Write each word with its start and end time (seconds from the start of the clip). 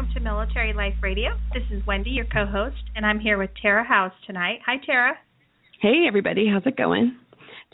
welcome 0.00 0.14
to 0.14 0.20
Military 0.20 0.72
Life 0.72 0.94
Radio. 1.02 1.28
This 1.52 1.62
is 1.70 1.86
Wendy, 1.86 2.08
your 2.08 2.24
co 2.24 2.46
host, 2.46 2.78
and 2.96 3.04
I'm 3.04 3.20
here 3.20 3.36
with 3.36 3.50
Tara 3.60 3.84
House 3.84 4.14
tonight. 4.26 4.60
Hi, 4.64 4.76
Tara. 4.86 5.12
Hey, 5.82 6.04
everybody. 6.08 6.46
How's 6.50 6.62
it 6.64 6.78
going? 6.78 7.18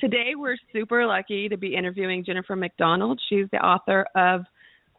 Today, 0.00 0.32
we're 0.34 0.56
super 0.72 1.06
lucky 1.06 1.48
to 1.48 1.56
be 1.56 1.76
interviewing 1.76 2.24
Jennifer 2.24 2.56
McDonald. 2.56 3.20
She's 3.28 3.46
the 3.52 3.58
author 3.58 4.06
of 4.16 4.40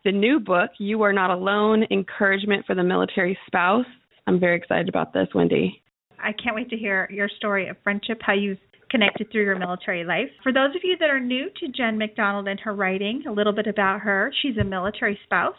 the 0.05 0.11
new 0.13 0.39
book, 0.39 0.69
You 0.79 1.01
Are 1.01 1.11
Not 1.11 1.29
Alone 1.29 1.83
Encouragement 1.91 2.65
for 2.65 2.75
the 2.75 2.83
Military 2.83 3.37
Spouse. 3.45 3.85
I'm 4.25 4.39
very 4.39 4.55
excited 4.55 4.87
about 4.87 5.11
this, 5.11 5.27
Wendy. 5.35 5.81
I 6.17 6.31
can't 6.31 6.55
wait 6.55 6.69
to 6.69 6.77
hear 6.77 7.09
your 7.11 7.27
story 7.27 7.67
of 7.67 7.75
friendship, 7.83 8.19
how 8.21 8.35
you've 8.35 8.59
connected 8.89 9.29
through 9.33 9.43
your 9.43 9.59
military 9.59 10.05
life. 10.05 10.29
For 10.43 10.53
those 10.53 10.73
of 10.77 10.81
you 10.81 10.95
that 11.01 11.09
are 11.09 11.19
new 11.19 11.49
to 11.59 11.67
Jen 11.67 11.97
McDonald 11.97 12.47
and 12.47 12.59
her 12.61 12.73
writing, 12.73 13.23
a 13.27 13.33
little 13.33 13.53
bit 13.53 13.67
about 13.67 13.99
her. 13.99 14.31
She's 14.41 14.55
a 14.55 14.63
military 14.63 15.19
spouse, 15.25 15.55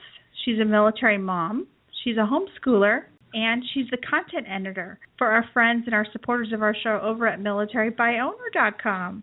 she's 0.49 0.61
a 0.61 0.65
military 0.65 1.19
mom, 1.19 1.67
she's 2.05 2.17
a 2.17 2.27
homeschooler, 2.27 3.03
and 3.35 3.63
she's 3.75 3.87
the 3.91 3.99
content 3.99 4.47
editor 4.49 4.99
for 5.19 5.29
our 5.29 5.45
friends 5.53 5.83
and 5.87 5.95
our 5.95 6.07
supporters 6.13 6.53
of 6.53 6.63
our 6.63 6.75
show 6.83 6.99
over 7.03 7.27
at 7.27 7.39
militarybyowner.com. 7.41 9.23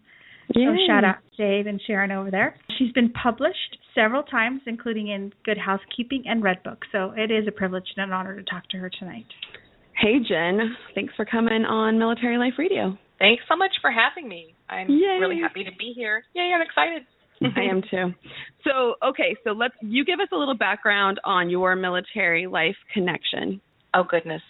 So 0.53 0.61
shout 0.87 1.03
out 1.03 1.15
to 1.35 1.43
Dave 1.43 1.65
and 1.65 1.81
Sharon 1.87 2.11
over 2.11 2.29
there. 2.29 2.55
She's 2.77 2.91
been 2.91 3.11
published 3.11 3.77
several 3.95 4.21
times, 4.21 4.61
including 4.67 5.07
in 5.07 5.33
Good 5.43 5.57
Housekeeping 5.57 6.23
and 6.27 6.43
Redbook. 6.43 6.77
So 6.91 7.13
it 7.17 7.31
is 7.31 7.47
a 7.47 7.51
privilege 7.51 7.85
and 7.97 8.05
an 8.05 8.13
honor 8.13 8.35
to 8.35 8.43
talk 8.43 8.67
to 8.69 8.77
her 8.77 8.91
tonight. 8.99 9.25
Hey, 9.99 10.19
Jen. 10.19 10.75
Thanks 10.93 11.13
for 11.15 11.25
coming 11.25 11.65
on 11.65 11.97
Military 11.97 12.37
Life 12.37 12.53
Radio. 12.59 12.95
Thanks 13.17 13.43
so 13.49 13.55
much 13.55 13.71
for 13.81 13.89
having 13.89 14.29
me. 14.29 14.53
I'm 14.69 14.87
Yay. 14.89 15.17
really 15.19 15.39
happy 15.41 15.63
to 15.63 15.71
be 15.79 15.93
here. 15.95 16.23
Yay, 16.35 16.51
I'm 16.53 16.61
excited. 16.61 17.07
I 17.41 17.61
am 17.69 17.81
too. 17.89 18.13
So, 18.63 18.95
okay, 19.07 19.35
so 19.43 19.51
let's 19.51 19.75
you 19.81 20.05
give 20.05 20.19
us 20.19 20.27
a 20.31 20.35
little 20.35 20.57
background 20.57 21.19
on 21.23 21.49
your 21.49 21.75
military 21.75 22.47
life 22.47 22.75
connection. 22.93 23.61
Oh 23.93 24.03
goodness. 24.09 24.41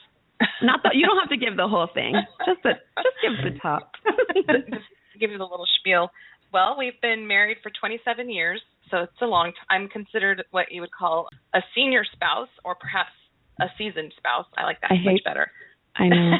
Not 0.62 0.82
that 0.84 0.96
you 0.96 1.06
don't 1.06 1.18
have 1.20 1.30
to 1.30 1.38
give 1.38 1.58
the 1.58 1.68
whole 1.68 1.88
thing. 1.94 2.14
Just 2.46 2.62
the 2.64 2.72
just 2.98 3.18
give 3.22 3.54
the 3.54 3.60
top. 3.60 3.92
Just 4.36 5.20
give 5.20 5.32
you 5.32 5.38
the 5.38 5.46
little 5.46 5.68
spiel. 5.80 6.10
Well, 6.54 6.76
we've 6.78 7.00
been 7.02 7.28
married 7.28 7.58
for 7.64 7.72
27 7.80 8.30
years, 8.30 8.62
so 8.92 8.98
it's 9.00 9.22
a 9.22 9.26
long 9.26 9.48
time. 9.48 9.84
I'm 9.84 9.90
considered 9.90 10.44
what 10.52 10.68
you 10.72 10.82
would 10.82 10.92
call 10.92 11.28
a 11.54 11.60
senior 11.74 12.06
spouse 12.14 12.50
or 12.64 12.76
perhaps 12.76 13.12
a 13.60 13.66
seasoned 13.78 14.14
spouse. 14.18 14.46
I 14.58 14.64
like 14.64 14.82
that 14.82 14.92
I 14.92 15.04
much 15.04 15.22
better. 15.24 15.52
I 15.96 16.08
know. 16.08 16.34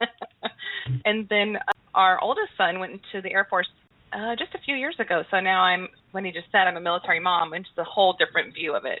and 1.04 1.28
then 1.28 1.56
uh, 1.56 1.72
our 1.94 2.20
oldest 2.22 2.50
son 2.56 2.78
went 2.78 2.92
into 2.92 3.22
the 3.22 3.32
Air 3.32 3.46
Force 3.48 3.68
uh, 4.12 4.34
just 4.36 4.54
a 4.54 4.58
few 4.64 4.74
years 4.76 4.96
ago. 4.98 5.22
So 5.30 5.40
now 5.40 5.62
I'm, 5.62 5.88
when 6.12 6.24
he 6.24 6.32
just 6.32 6.46
said 6.52 6.66
I'm 6.66 6.76
a 6.76 6.80
military 6.80 7.20
mom, 7.20 7.52
and 7.52 7.64
it's 7.64 7.78
a 7.78 7.84
whole 7.84 8.14
different 8.18 8.54
view 8.54 8.74
of 8.74 8.84
it. 8.84 9.00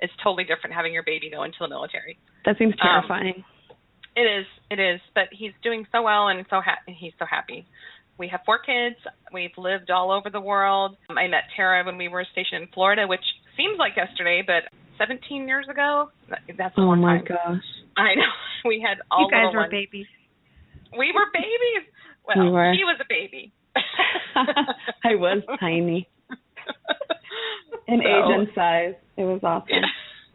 It's 0.00 0.12
totally 0.22 0.44
different 0.44 0.74
having 0.74 0.92
your 0.92 1.02
baby 1.02 1.30
go 1.30 1.42
into 1.44 1.58
the 1.60 1.68
military. 1.68 2.18
That 2.44 2.56
seems 2.58 2.72
Um, 2.74 2.78
terrifying. 2.82 3.44
It 4.16 4.22
is, 4.22 4.46
it 4.70 4.80
is, 4.80 5.00
but 5.14 5.24
he's 5.30 5.52
doing 5.62 5.86
so 5.92 6.02
well 6.02 6.28
and 6.28 6.44
so 6.50 6.60
ha- 6.60 6.82
he's 6.86 7.12
so 7.18 7.24
happy. 7.26 7.66
We 8.18 8.28
have 8.28 8.40
four 8.44 8.58
kids. 8.58 8.96
We've 9.32 9.56
lived 9.56 9.90
all 9.90 10.10
over 10.10 10.28
the 10.30 10.40
world. 10.40 10.96
Um, 11.08 11.16
I 11.16 11.26
met 11.28 11.44
Tara 11.56 11.84
when 11.84 11.96
we 11.96 12.08
were 12.08 12.26
stationed 12.32 12.62
in 12.64 12.68
Florida, 12.74 13.06
which 13.06 13.24
seems 13.56 13.78
like 13.78 13.92
yesterday, 13.96 14.42
but 14.46 14.64
17 14.98 15.46
years 15.48 15.66
ago. 15.70 16.10
That's 16.58 16.74
oh 16.76 16.94
my 16.96 17.18
time. 17.18 17.24
gosh. 17.28 17.64
I 17.96 18.14
know. 18.16 18.32
We 18.68 18.84
had 18.86 18.98
all 19.10 19.22
you 19.24 19.30
guys 19.30 19.54
were 19.54 19.60
ones. 19.60 19.70
babies. 19.70 20.06
We 20.92 21.12
were 21.14 21.24
babies. 21.32 21.88
Well, 22.28 22.44
We 22.44 22.50
were. 22.52 22.72
he 22.72 22.84
was 22.84 22.98
a 23.00 23.06
baby. 23.08 23.52
I 25.04 25.14
was 25.16 25.42
tiny. 25.58 26.08
In 27.88 28.00
So- 28.02 28.08
age 28.08 28.38
and 28.38 28.48
size. 28.54 28.94
It 29.16 29.24
was 29.24 29.40
awesome. 29.42 29.84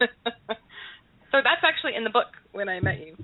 so 0.00 1.38
that's 1.42 1.62
actually 1.64 1.94
in 1.96 2.04
the 2.04 2.10
book 2.10 2.26
when 2.52 2.68
I 2.68 2.80
met 2.80 3.00
you. 3.00 3.16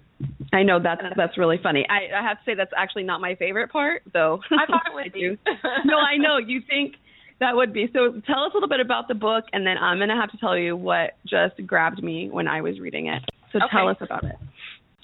I 0.52 0.62
know 0.64 0.78
that's 0.82 1.00
that's 1.16 1.38
really 1.38 1.58
funny. 1.62 1.86
I, 1.88 2.18
I 2.18 2.22
have 2.22 2.36
to 2.38 2.42
say 2.44 2.54
that's 2.54 2.72
actually 2.76 3.04
not 3.04 3.20
my 3.20 3.34
favorite 3.36 3.70
part, 3.70 4.02
though. 4.12 4.40
I 4.50 4.66
thought 4.66 4.82
it 4.86 4.94
would 4.94 5.12
be. 5.12 5.38
no, 5.84 5.96
I 5.96 6.16
know 6.18 6.36
you 6.38 6.60
think 6.68 6.96
that 7.40 7.54
would 7.56 7.72
be. 7.72 7.86
So 7.92 8.20
tell 8.26 8.44
us 8.44 8.52
a 8.52 8.56
little 8.56 8.68
bit 8.68 8.80
about 8.80 9.08
the 9.08 9.14
book, 9.14 9.44
and 9.52 9.66
then 9.66 9.78
I'm 9.78 9.98
gonna 9.98 10.20
have 10.20 10.30
to 10.32 10.36
tell 10.38 10.56
you 10.56 10.76
what 10.76 11.12
just 11.26 11.64
grabbed 11.66 12.02
me 12.02 12.28
when 12.30 12.48
I 12.48 12.60
was 12.60 12.80
reading 12.80 13.06
it. 13.06 13.22
So 13.52 13.60
tell 13.70 13.88
us 13.88 13.96
about 14.00 14.24
it. 14.24 14.36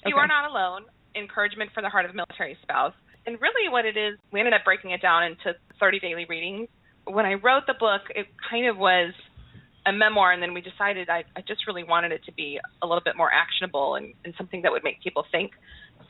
You 0.05 0.15
Okay. 0.15 0.21
are 0.21 0.27
not 0.27 0.49
alone. 0.49 0.83
Encouragement 1.15 1.71
for 1.73 1.81
the 1.81 1.89
heart 1.89 2.05
of 2.05 2.13
military 2.13 2.57
spouse. 2.61 2.93
And 3.29 3.39
really, 3.39 3.69
what 3.69 3.85
it 3.85 3.95
is, 3.95 4.17
we 4.33 4.39
ended 4.39 4.55
up 4.55 4.65
breaking 4.65 4.89
it 4.89 5.03
down 5.03 5.23
into 5.23 5.53
30 5.79 5.99
daily 5.99 6.25
readings. 6.27 6.67
When 7.05 7.27
I 7.27 7.35
wrote 7.35 7.67
the 7.67 7.75
book, 7.79 8.01
it 8.15 8.25
kind 8.49 8.65
of 8.65 8.75
was 8.75 9.13
a 9.85 9.93
memoir, 9.93 10.31
and 10.31 10.41
then 10.41 10.55
we 10.55 10.61
decided 10.61 11.09
I, 11.09 11.25
I 11.35 11.41
just 11.47 11.67
really 11.67 11.83
wanted 11.83 12.11
it 12.11 12.25
to 12.25 12.31
be 12.31 12.59
a 12.81 12.87
little 12.87 13.03
bit 13.05 13.15
more 13.15 13.29
actionable 13.31 13.93
and, 13.93 14.15
and 14.25 14.33
something 14.35 14.63
that 14.63 14.71
would 14.71 14.83
make 14.83 15.03
people 15.03 15.25
think. 15.31 15.51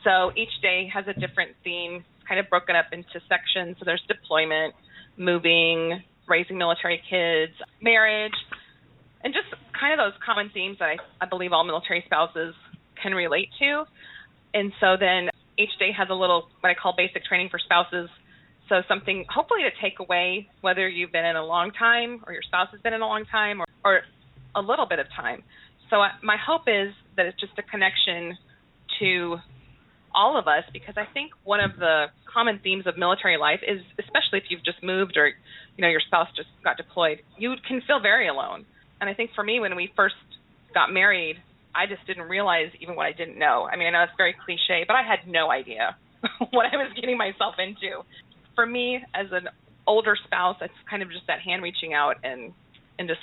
So 0.02 0.32
each 0.34 0.62
day 0.62 0.90
has 0.94 1.04
a 1.08 1.12
different 1.12 1.56
theme, 1.62 2.06
kind 2.26 2.40
of 2.40 2.48
broken 2.48 2.74
up 2.74 2.86
into 2.90 3.20
sections. 3.28 3.76
So 3.78 3.84
there's 3.84 4.02
deployment, 4.08 4.72
moving, 5.18 6.02
raising 6.26 6.56
military 6.56 7.02
kids, 7.04 7.52
marriage, 7.82 8.32
and 9.22 9.34
just 9.34 9.48
kind 9.78 9.92
of 9.92 9.98
those 9.98 10.18
common 10.24 10.48
themes 10.54 10.78
that 10.78 10.88
I, 10.88 10.96
I 11.20 11.26
believe 11.26 11.52
all 11.52 11.64
military 11.64 12.02
spouses 12.06 12.54
can 13.02 13.12
relate 13.12 13.50
to. 13.58 13.84
And 14.54 14.72
so 14.80 14.96
then 14.98 15.29
each 15.60 15.78
day 15.78 15.92
has 15.96 16.08
a 16.10 16.14
little 16.14 16.48
what 16.60 16.70
I 16.70 16.74
call 16.74 16.94
basic 16.96 17.24
training 17.24 17.48
for 17.50 17.58
spouses. 17.58 18.08
So 18.68 18.82
something 18.88 19.24
hopefully 19.28 19.60
to 19.62 19.70
take 19.82 19.98
away 19.98 20.48
whether 20.60 20.88
you've 20.88 21.12
been 21.12 21.24
in 21.24 21.36
a 21.36 21.44
long 21.44 21.72
time 21.72 22.22
or 22.26 22.32
your 22.32 22.42
spouse 22.42 22.68
has 22.72 22.80
been 22.80 22.94
in 22.94 23.02
a 23.02 23.06
long 23.06 23.24
time 23.26 23.60
or, 23.60 23.66
or 23.84 24.02
a 24.54 24.60
little 24.60 24.86
bit 24.86 24.98
of 24.98 25.06
time. 25.14 25.42
So 25.90 25.96
I, 25.96 26.10
my 26.22 26.36
hope 26.36 26.62
is 26.68 26.94
that 27.16 27.26
it's 27.26 27.38
just 27.40 27.52
a 27.58 27.62
connection 27.62 28.38
to 29.00 29.38
all 30.14 30.38
of 30.38 30.46
us 30.46 30.64
because 30.72 30.94
I 30.96 31.06
think 31.12 31.32
one 31.44 31.60
of 31.60 31.76
the 31.78 32.06
common 32.32 32.60
themes 32.62 32.86
of 32.86 32.96
military 32.96 33.36
life 33.36 33.60
is 33.66 33.80
especially 33.98 34.38
if 34.38 34.44
you've 34.50 34.64
just 34.64 34.82
moved 34.82 35.16
or 35.16 35.28
you 35.28 35.82
know 35.82 35.88
your 35.88 36.00
spouse 36.00 36.28
just 36.36 36.48
got 36.62 36.76
deployed, 36.76 37.20
you 37.38 37.54
can 37.66 37.82
feel 37.86 38.00
very 38.00 38.28
alone. 38.28 38.64
And 39.00 39.08
I 39.10 39.14
think 39.14 39.30
for 39.34 39.42
me 39.42 39.60
when 39.60 39.74
we 39.76 39.92
first 39.96 40.14
got 40.74 40.92
married, 40.92 41.36
I 41.74 41.86
just 41.86 42.06
didn't 42.06 42.28
realize 42.28 42.70
even 42.80 42.96
what 42.96 43.06
I 43.06 43.12
didn't 43.12 43.38
know. 43.38 43.68
I 43.70 43.76
mean, 43.76 43.88
I 43.88 43.90
know 43.90 44.02
it's 44.02 44.12
very 44.16 44.34
cliche, 44.44 44.84
but 44.86 44.94
I 44.94 45.02
had 45.02 45.30
no 45.30 45.50
idea 45.50 45.96
what 46.50 46.66
I 46.72 46.76
was 46.76 46.92
getting 46.94 47.16
myself 47.16 47.54
into. 47.58 48.02
For 48.54 48.66
me, 48.66 48.98
as 49.14 49.26
an 49.32 49.48
older 49.86 50.16
spouse, 50.24 50.56
it's 50.60 50.74
kind 50.88 51.02
of 51.02 51.10
just 51.10 51.26
that 51.26 51.40
hand 51.40 51.62
reaching 51.62 51.94
out 51.94 52.16
and 52.24 52.52
and 52.98 53.08
just 53.08 53.20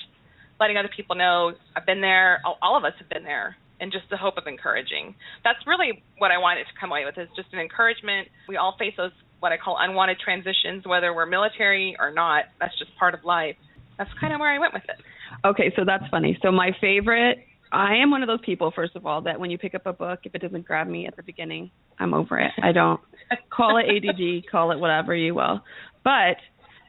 letting 0.59 0.77
other 0.77 0.89
people 0.95 1.15
know 1.15 1.53
I've 1.75 1.85
been 1.85 2.01
there. 2.01 2.41
All, 2.45 2.57
all 2.61 2.77
of 2.77 2.83
us 2.83 2.93
have 2.99 3.09
been 3.09 3.23
there, 3.23 3.55
and 3.79 3.91
just 3.91 4.09
the 4.09 4.17
hope 4.17 4.37
of 4.37 4.47
encouraging. 4.47 5.15
That's 5.43 5.59
really 5.67 6.03
what 6.17 6.31
I 6.31 6.37
wanted 6.37 6.63
to 6.65 6.73
come 6.79 6.91
away 6.91 7.05
with 7.05 7.17
is 7.17 7.29
just 7.35 7.49
an 7.53 7.59
encouragement. 7.59 8.29
We 8.47 8.57
all 8.57 8.75
face 8.79 8.93
those 8.97 9.11
what 9.39 9.51
I 9.51 9.57
call 9.57 9.77
unwanted 9.79 10.17
transitions, 10.19 10.85
whether 10.85 11.13
we're 11.13 11.27
military 11.27 11.95
or 11.99 12.11
not. 12.11 12.45
That's 12.59 12.77
just 12.79 12.95
part 12.97 13.13
of 13.13 13.23
life. 13.23 13.55
That's 13.97 14.09
kind 14.19 14.33
of 14.33 14.39
where 14.39 14.51
I 14.51 14.59
went 14.59 14.73
with 14.73 14.83
it. 14.89 14.97
Okay, 15.45 15.71
so 15.75 15.83
that's 15.85 16.05
funny. 16.09 16.37
So 16.41 16.51
my 16.51 16.71
favorite 16.81 17.45
I 17.71 17.95
am 17.95 18.11
one 18.11 18.21
of 18.23 18.27
those 18.27 18.41
people, 18.45 18.71
first 18.75 18.95
of 18.95 19.05
all, 19.05 19.21
that 19.21 19.39
when 19.39 19.51
you 19.51 19.57
pick 19.57 19.75
up 19.75 19.85
a 19.85 19.93
book, 19.93 20.19
if 20.23 20.33
it 20.33 20.41
doesn't 20.41 20.65
grab 20.65 20.87
me 20.87 21.07
at 21.07 21.15
the 21.15 21.23
beginning, 21.23 21.71
I'm 21.99 22.13
over 22.13 22.39
it. 22.39 22.51
I 22.61 22.71
don't 22.71 22.99
call 23.49 23.77
it 23.77 23.85
ADD, 23.85 24.49
call 24.49 24.71
it 24.71 24.79
whatever 24.79 25.15
you 25.15 25.35
will. 25.35 25.61
But 26.03 26.37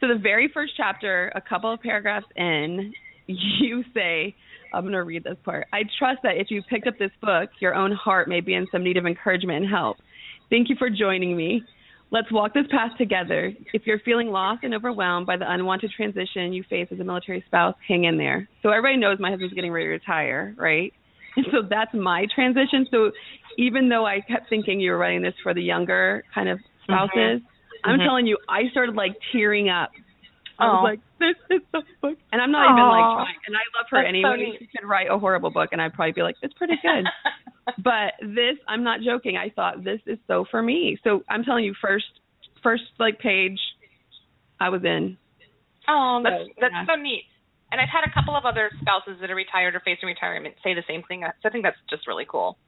so 0.01 0.09
the 0.09 0.19
very 0.21 0.51
first 0.53 0.75
chapter, 0.77 1.33
a 1.35 1.41
couple 1.41 1.73
of 1.73 1.81
paragraphs 1.81 2.27
in, 2.37 2.93
you 3.27 3.85
say, 3.95 4.35
I'm 4.73 4.83
going 4.83 4.93
to 4.93 5.03
read 5.03 5.25
this 5.25 5.37
part. 5.45 5.67
I 5.73 5.83
trust 5.99 6.21
that 6.23 6.37
if 6.37 6.51
you 6.51 6.63
picked 6.63 6.87
up 6.87 6.99
this 6.99 7.11
book, 7.21 7.51
your 7.61 7.75
own 7.75 7.93
heart 7.93 8.29
may 8.29 8.41
be 8.41 8.55
in 8.55 8.67
some 8.71 8.85
need 8.85 8.97
of 8.97 9.07
encouragement 9.07 9.65
and 9.65 9.71
help. 9.71 9.97
Thank 10.51 10.69
you 10.69 10.77
for 10.79 10.89
joining 10.91 11.37
me. 11.37 11.63
Let's 12.11 12.33
walk 12.33 12.55
this 12.55 12.67
path 12.71 12.93
together. 12.97 13.53
If 13.75 13.83
you're 13.87 13.99
feeling 14.01 14.29
lost 14.29 14.65
and 14.65 14.73
overwhelmed 14.75 15.27
by 15.27 15.37
the 15.37 15.51
unwanted 15.51 15.91
transition 15.95 16.55
you 16.55 16.65
face 16.71 16.89
as 16.91 16.99
a 17.01 17.05
military 17.05 17.43
spouse, 17.47 17.75
hang 17.87 18.05
in 18.05 18.17
there. 18.17 18.49
So 18.63 18.71
everybody 18.71 18.97
knows 18.97 19.19
my 19.21 19.31
husband's 19.31 19.53
getting 19.55 19.73
ready 19.73 19.87
to 19.87 19.91
retire, 19.91 20.55
right? 20.57 20.93
And 21.37 21.47
so 21.53 21.59
that's 21.69 21.93
my 21.95 22.27
transition. 22.35 22.87
So 22.91 23.13
even 23.59 23.89
though 23.89 24.05
I 24.07 24.21
kept 24.27 24.49
thinking 24.49 24.81
you 24.81 24.91
were 24.91 24.99
writing 24.99 25.23
this 25.23 25.35
for 25.43 25.55
the 25.55 25.63
younger 25.63 26.25
kind 26.35 26.49
of 26.49 26.59
spouses, 26.83 27.43
I'm 27.85 28.01
Mhm. 28.01 28.05
telling 28.05 28.27
you, 28.27 28.39
I 28.49 28.69
started 28.71 28.97
like 28.97 29.13
tearing 29.31 29.69
up. 29.69 29.91
I 30.59 30.65
Aw. 30.67 30.73
was 30.73 30.83
like, 30.83 31.01
this 31.21 31.37
is 31.51 31.63
the 31.73 31.83
book. 32.03 32.19
And 32.33 32.43
I'm 32.43 32.51
not 32.51 32.71
even 32.73 32.89
like 32.89 33.05
trying. 33.15 33.37
And 33.47 33.55
I 33.57 33.61
love 33.79 33.87
her 33.91 33.99
That's 33.99 34.09
anyway. 34.09 34.37
neat. 34.37 34.57
she 34.59 34.67
could 34.77 34.89
write 34.89 35.09
a 35.11 35.19
horrible 35.19 35.51
book 35.51 35.69
and 35.71 35.81
I'd 35.81 35.93
probably 35.93 36.11
be 36.13 36.23
like, 36.23 36.35
it's 36.43 36.55
pretty 36.55 36.75
good. 36.83 37.05
but 37.79 38.15
this 38.21 38.57
i'm 38.69 38.83
not 38.83 39.01
joking 39.05 39.37
i 39.37 39.49
thought 39.51 39.85
this 39.85 40.01
is 40.07 40.19
so 40.27 40.45
for 40.51 40.63
me 40.63 40.99
so 41.05 41.23
i'm 41.29 41.45
telling 41.45 41.65
you 41.65 41.75
first 41.81 42.07
first 42.63 42.83
like 42.99 43.19
page 43.19 43.59
i 44.61 44.69
was 44.69 44.83
in 44.85 45.17
Oh, 45.91 46.21
that's 46.23 46.45
So, 46.45 46.53
that's 46.61 46.75
yeah. 46.75 46.85
so 46.85 47.01
neat. 47.01 47.25
And 47.73 47.81
I've 47.81 47.89
had 47.89 48.05
a 48.05 48.13
couple 48.13 48.37
of 48.37 48.45
other 48.45 48.69
spouses 48.81 49.17
that 49.23 49.31
are 49.31 49.35
retired 49.35 49.75
or 49.75 49.81
facing 49.81 50.07
retirement 50.07 50.55
say 50.63 50.75
the 50.75 50.85
same 50.87 51.03
thing. 51.09 51.25
So 51.41 51.49
I 51.49 51.51
think 51.51 51.65
that's 51.65 51.79
just 51.89 52.07
really 52.07 52.27
cool. 52.29 52.59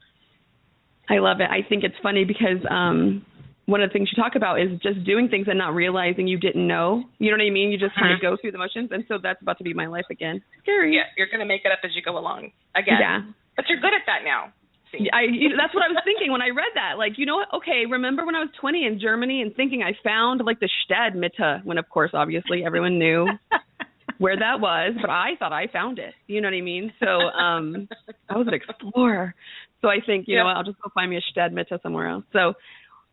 i 1.11 1.19
love 1.19 1.41
it 1.41 1.49
i 1.51 1.61
think 1.69 1.85
it's 1.85 1.97
funny 2.03 2.25
because 2.25 2.65
um 2.71 3.25
one 3.67 3.83
of 3.83 3.89
the 3.89 3.93
things 3.93 4.09
you 4.11 4.21
talk 4.21 4.35
about 4.37 4.61
is 4.61 4.71
just 4.83 5.05
doing 5.05 5.29
things 5.29 5.47
and 5.49 5.59
not 5.59 5.75
realizing 5.75 6.27
you 6.27 6.39
didn't 6.39 6.67
know 6.67 7.05
you 7.19 7.31
know 7.31 7.37
what 7.37 7.45
i 7.45 7.51
mean 7.51 7.71
you 7.71 7.79
just 7.79 7.95
kind 7.95 8.13
of 8.13 8.19
Mhm. 8.19 8.23
go 8.23 8.37
through 8.41 8.53
the 8.53 8.59
motions 8.59 8.89
and 8.91 9.05
so 9.07 9.19
that's 9.23 9.41
about 9.43 9.59
to 9.59 9.65
be 9.65 9.75
my 9.75 9.87
life 9.87 10.07
again 10.11 10.41
scary 10.63 10.95
Yeah, 10.97 11.05
you're 11.17 11.29
going 11.29 11.41
to 11.41 11.47
make 11.47 11.63
it 11.65 11.73
up 11.73 11.81
as 11.85 11.91
you 11.95 12.01
go 12.03 12.17
along. 12.17 12.53
Again. 12.75 12.99
yeah 13.01 13.21
but 13.57 13.69
you're 13.69 13.81
good 13.81 13.93
at 13.93 14.07
that 14.07 14.25
now. 14.25 14.53
I 14.95 15.27
that's 15.57 15.75
what 15.75 15.85
I 15.85 15.89
was 15.89 16.03
thinking 16.05 16.33
when 16.33 16.43
I 16.43 16.49
read 16.49 16.73
that. 16.75 16.99
Like, 16.99 17.13
you 17.17 17.27
know 17.27 17.37
what? 17.37 17.49
Okay, 17.55 17.85
remember 17.89 18.25
when 18.27 18.35
I 18.35 18.41
was 18.41 18.49
20 18.61 18.87
in 18.87 19.01
Germany 19.01 19.43
and 19.43 19.55
thinking 19.55 19.83
I 19.83 19.93
found 20.03 20.43
like 20.45 20.61
the 20.61 20.69
Stadtmitte, 20.85 21.65
when 21.65 21.79
of 21.79 21.89
course 21.89 22.11
obviously 22.15 22.65
everyone 22.65 22.99
knew 22.99 23.27
where 24.19 24.37
that 24.37 24.61
was, 24.61 24.95
but 25.01 25.11
I 25.11 25.31
thought 25.39 25.53
I 25.53 25.67
found 25.73 25.99
it. 25.99 26.15
You 26.27 26.41
know 26.41 26.49
what 26.49 26.55
I 26.55 26.61
mean? 26.61 26.93
So 27.01 27.07
um 27.07 27.89
I 28.29 28.37
was 28.37 28.47
an 28.47 28.55
explorer. 28.55 29.35
So 29.81 29.89
I 29.89 29.99
think, 30.05 30.27
you 30.29 30.37
know 30.37 30.45
what, 30.45 30.57
I'll 30.57 30.65
just 30.65 30.81
go 30.83 30.91
find 30.93 31.11
me 31.11 31.17
a 31.17 31.39
Stadtmitte 31.39 31.83
somewhere 31.83 32.09
else. 32.09 32.25
So 32.33 32.55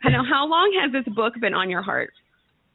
now 0.03 0.23
how 0.27 0.47
long 0.47 0.73
has 0.83 0.91
this 0.91 1.13
book 1.13 1.33
been 1.39 1.53
on 1.53 1.69
your 1.69 1.81
heart? 1.81 2.11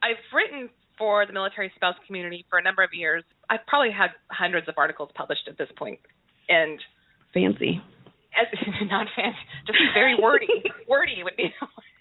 I've 0.01 0.17
written 0.33 0.69
for 0.97 1.25
the 1.25 1.33
military 1.33 1.71
spouse 1.75 1.95
community 2.07 2.45
for 2.49 2.59
a 2.59 2.63
number 2.63 2.83
of 2.83 2.89
years. 2.93 3.23
I've 3.49 3.65
probably 3.67 3.91
had 3.91 4.11
hundreds 4.29 4.67
of 4.67 4.75
articles 4.77 5.09
published 5.15 5.47
at 5.47 5.57
this 5.57 5.69
point. 5.77 5.99
And 6.49 6.79
fancy. 7.33 7.81
As, 8.33 8.47
not 8.89 9.07
fancy, 9.15 9.37
just 9.67 9.79
very 9.93 10.15
wordy. 10.15 10.49
wordy 10.89 11.23
would 11.23 11.37
be. 11.37 11.53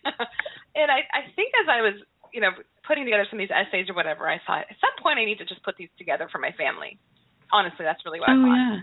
and 0.75 0.88
I, 0.90 1.05
I 1.12 1.29
think 1.37 1.52
as 1.61 1.69
I 1.69 1.81
was, 1.82 1.94
you 2.32 2.40
know, 2.40 2.50
putting 2.87 3.05
together 3.05 3.26
some 3.29 3.38
of 3.38 3.44
these 3.44 3.55
essays 3.55 3.88
or 3.88 3.94
whatever, 3.94 4.29
I 4.29 4.40
thought 4.46 4.64
at 4.70 4.76
some 4.81 4.96
point 5.02 5.19
I 5.19 5.25
need 5.25 5.38
to 5.38 5.46
just 5.46 5.62
put 5.62 5.76
these 5.76 5.93
together 5.99 6.29
for 6.32 6.38
my 6.38 6.50
family. 6.56 6.99
Honestly, 7.52 7.84
that's 7.84 8.00
really 8.05 8.20
what 8.20 8.31
oh, 8.31 8.32
I 8.32 8.40
thought. 8.40 8.56
Yeah. 8.56 8.79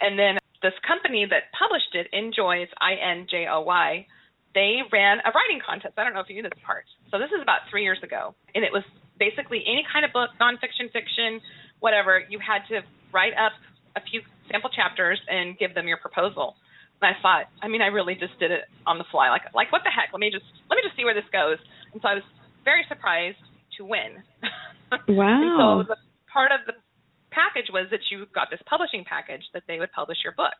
And 0.00 0.18
then 0.18 0.34
this 0.62 0.74
company 0.82 1.26
that 1.28 1.54
published 1.54 1.94
it, 1.94 2.08
Injoy, 2.12 2.66
I 2.80 2.98
N 2.98 3.26
J 3.30 3.46
O 3.48 3.62
Y, 3.62 4.06
they 4.54 4.82
ran 4.92 5.22
a 5.22 5.30
writing 5.30 5.62
contest. 5.62 5.94
I 5.96 6.04
don't 6.04 6.12
know 6.12 6.20
if 6.20 6.28
you 6.28 6.36
knew 6.36 6.48
this 6.48 6.58
part. 6.66 6.84
So 7.10 7.18
this 7.18 7.30
is 7.30 7.40
about 7.40 7.70
three 7.70 7.84
years 7.84 8.02
ago, 8.02 8.34
and 8.54 8.64
it 8.64 8.72
was 8.72 8.82
basically 9.18 9.62
any 9.62 9.86
kind 9.86 10.04
of 10.04 10.12
book, 10.12 10.30
nonfiction, 10.40 10.90
fiction, 10.90 11.40
whatever. 11.78 12.22
You 12.28 12.40
had 12.42 12.66
to 12.74 12.82
write 13.12 13.36
up 13.38 13.52
a 13.94 14.00
few 14.02 14.22
sample 14.50 14.70
chapters 14.70 15.20
and 15.28 15.56
give 15.58 15.74
them 15.74 15.86
your 15.86 15.98
proposal. 15.98 16.56
And 17.00 17.08
I 17.08 17.16
thought, 17.20 17.48
I 17.62 17.68
mean, 17.68 17.80
I 17.80 17.88
really 17.88 18.14
just 18.14 18.38
did 18.38 18.50
it 18.50 18.68
on 18.86 18.98
the 18.98 19.08
fly. 19.10 19.30
Like, 19.30 19.48
like 19.54 19.72
what 19.72 19.82
the 19.84 19.90
heck? 19.90 20.12
Let 20.12 20.20
me 20.20 20.30
just 20.30 20.44
let 20.68 20.76
me 20.76 20.84
just 20.84 20.96
see 20.96 21.04
where 21.04 21.16
this 21.16 21.28
goes. 21.32 21.56
And 21.92 22.00
so 22.02 22.08
I 22.08 22.14
was 22.14 22.26
very 22.64 22.84
surprised 22.88 23.40
to 23.78 23.84
win. 23.84 24.20
Wow. 25.06 25.86
so 25.86 25.94
the 25.94 25.94
part 26.34 26.50
of 26.50 26.66
the 26.66 26.74
package 27.30 27.70
was 27.70 27.86
that 27.94 28.02
you 28.10 28.26
got 28.34 28.50
this 28.50 28.58
publishing 28.66 29.06
package 29.06 29.46
that 29.54 29.62
they 29.70 29.78
would 29.78 29.94
publish 29.94 30.18
your 30.26 30.34
book. 30.34 30.58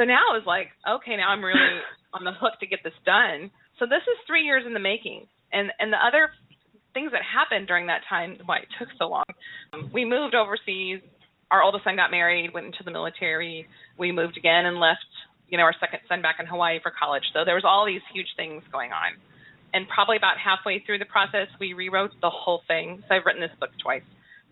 So 0.00 0.08
now 0.08 0.32
it 0.32 0.40
was 0.40 0.48
like, 0.48 0.72
okay, 0.88 1.20
now 1.20 1.28
I'm 1.28 1.44
really 1.44 1.84
on 2.16 2.24
the 2.24 2.32
hook 2.32 2.56
to 2.60 2.66
get 2.66 2.80
this 2.80 2.96
done. 3.04 3.52
So 3.76 3.84
this 3.84 4.00
is 4.08 4.16
three 4.24 4.48
years 4.48 4.64
in 4.64 4.72
the 4.72 4.80
making. 4.80 5.28
And 5.52 5.68
and 5.78 5.92
the 5.92 6.00
other 6.00 6.32
things 6.96 7.12
that 7.12 7.20
happened 7.20 7.68
during 7.68 7.86
that 7.92 8.08
time, 8.08 8.40
why 8.48 8.64
it 8.64 8.72
took 8.80 8.88
so 8.96 9.08
long, 9.08 9.28
um, 9.72 9.90
we 9.92 10.04
moved 10.04 10.34
overseas. 10.34 11.04
Our 11.50 11.62
oldest 11.62 11.84
son 11.84 11.96
got 11.96 12.10
married, 12.10 12.52
went 12.52 12.66
into 12.66 12.84
the 12.84 12.90
military. 12.90 13.68
We 13.96 14.12
moved 14.12 14.36
again 14.36 14.64
and 14.64 14.80
left 14.80 15.04
you 15.48 15.56
know, 15.56 15.64
our 15.64 15.74
second 15.80 16.00
son 16.08 16.22
back 16.22 16.36
in 16.40 16.46
Hawaii 16.46 16.78
for 16.82 16.92
college. 16.92 17.24
So 17.32 17.44
there 17.44 17.54
was 17.54 17.64
all 17.64 17.86
these 17.86 18.04
huge 18.12 18.28
things 18.36 18.62
going 18.72 18.92
on. 18.92 19.16
And 19.72 19.88
probably 19.88 20.16
about 20.16 20.40
halfway 20.40 20.80
through 20.80 20.98
the 20.98 21.08
process, 21.08 21.48
we 21.60 21.72
rewrote 21.72 22.12
the 22.20 22.30
whole 22.32 22.62
thing. 22.68 23.04
So 23.08 23.14
I've 23.14 23.24
written 23.24 23.40
this 23.40 23.52
book 23.60 23.70
twice. 23.82 24.04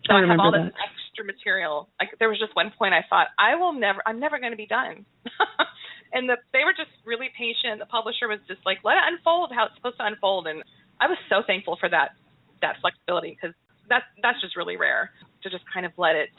So 0.05 0.13
I, 0.13 0.21
I 0.21 0.27
have 0.29 0.39
all 0.39 0.53
that. 0.53 0.69
this 0.69 0.77
extra 0.77 1.25
material. 1.25 1.89
Like 1.99 2.13
there 2.21 2.29
was 2.29 2.37
just 2.37 2.53
one 2.55 2.71
point 2.77 2.93
I 2.93 3.01
thought 3.09 3.33
I 3.37 3.55
will 3.55 3.73
never, 3.73 4.01
I'm 4.05 4.19
never 4.19 4.37
going 4.37 4.53
to 4.53 4.59
be 4.59 4.69
done. 4.69 5.05
and 6.13 6.29
the, 6.29 6.37
they 6.53 6.61
were 6.65 6.77
just 6.77 6.93
really 7.05 7.33
patient. 7.33 7.81
The 7.81 7.89
publisher 7.89 8.29
was 8.29 8.37
just 8.45 8.61
like, 8.61 8.85
let 8.85 8.97
it 8.97 9.05
unfold 9.09 9.49
how 9.53 9.65
it's 9.65 9.75
supposed 9.75 9.97
to 9.97 10.05
unfold. 10.05 10.45
And 10.45 10.61
I 11.01 11.09
was 11.09 11.17
so 11.29 11.41
thankful 11.45 11.77
for 11.81 11.89
that, 11.89 12.13
that 12.61 12.77
flexibility 12.81 13.33
because 13.33 13.57
that's 13.89 14.05
that's 14.21 14.39
just 14.41 14.55
really 14.55 14.75
rare 14.75 15.11
to 15.43 15.49
just 15.49 15.63
kind 15.71 15.85
of 15.85 15.91
let 15.97 16.15
it 16.15 16.29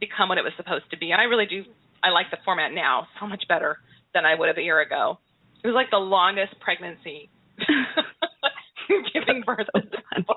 become 0.00 0.28
what 0.28 0.38
it 0.38 0.44
was 0.44 0.52
supposed 0.56 0.84
to 0.90 0.98
be. 0.98 1.12
And 1.12 1.20
I 1.20 1.24
really 1.24 1.46
do, 1.46 1.64
I 2.02 2.10
like 2.10 2.30
the 2.30 2.38
format 2.44 2.72
now 2.72 3.06
so 3.20 3.26
much 3.26 3.44
better 3.48 3.78
than 4.16 4.24
I 4.24 4.34
would 4.34 4.48
have 4.48 4.56
a 4.56 4.62
year 4.62 4.80
ago. 4.80 5.18
It 5.62 5.66
was 5.68 5.74
like 5.74 5.90
the 5.92 5.98
longest 6.00 6.58
pregnancy 6.60 7.28
giving 9.12 9.42
birth 9.44 9.66
to 9.76 9.82
this 9.82 10.24
book. 10.26 10.36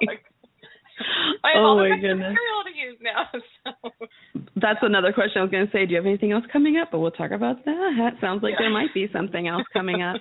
I 1.43 1.55
have 1.55 1.63
oh 1.63 1.65
all 1.65 1.77
my 1.79 1.95
goodness. 1.95 2.35
material 2.35 2.61
to 2.67 2.73
use 2.75 2.97
now. 3.01 3.23
So. 3.63 3.89
That's 4.55 4.79
another 4.81 5.13
question 5.13 5.39
I 5.39 5.43
was 5.43 5.51
going 5.51 5.65
to 5.65 5.71
say. 5.71 5.85
Do 5.85 5.91
you 5.91 5.97
have 5.97 6.05
anything 6.05 6.31
else 6.33 6.43
coming 6.51 6.77
up? 6.77 6.89
But 6.91 6.99
we'll 6.99 7.11
talk 7.11 7.31
about 7.31 7.63
that. 7.65 8.11
Sounds 8.19 8.43
like 8.43 8.53
Yeah. 8.53 8.65
there 8.65 8.69
might 8.71 8.93
be 8.93 9.07
something 9.13 9.47
else 9.47 9.63
coming 9.71 10.01
up. 10.01 10.17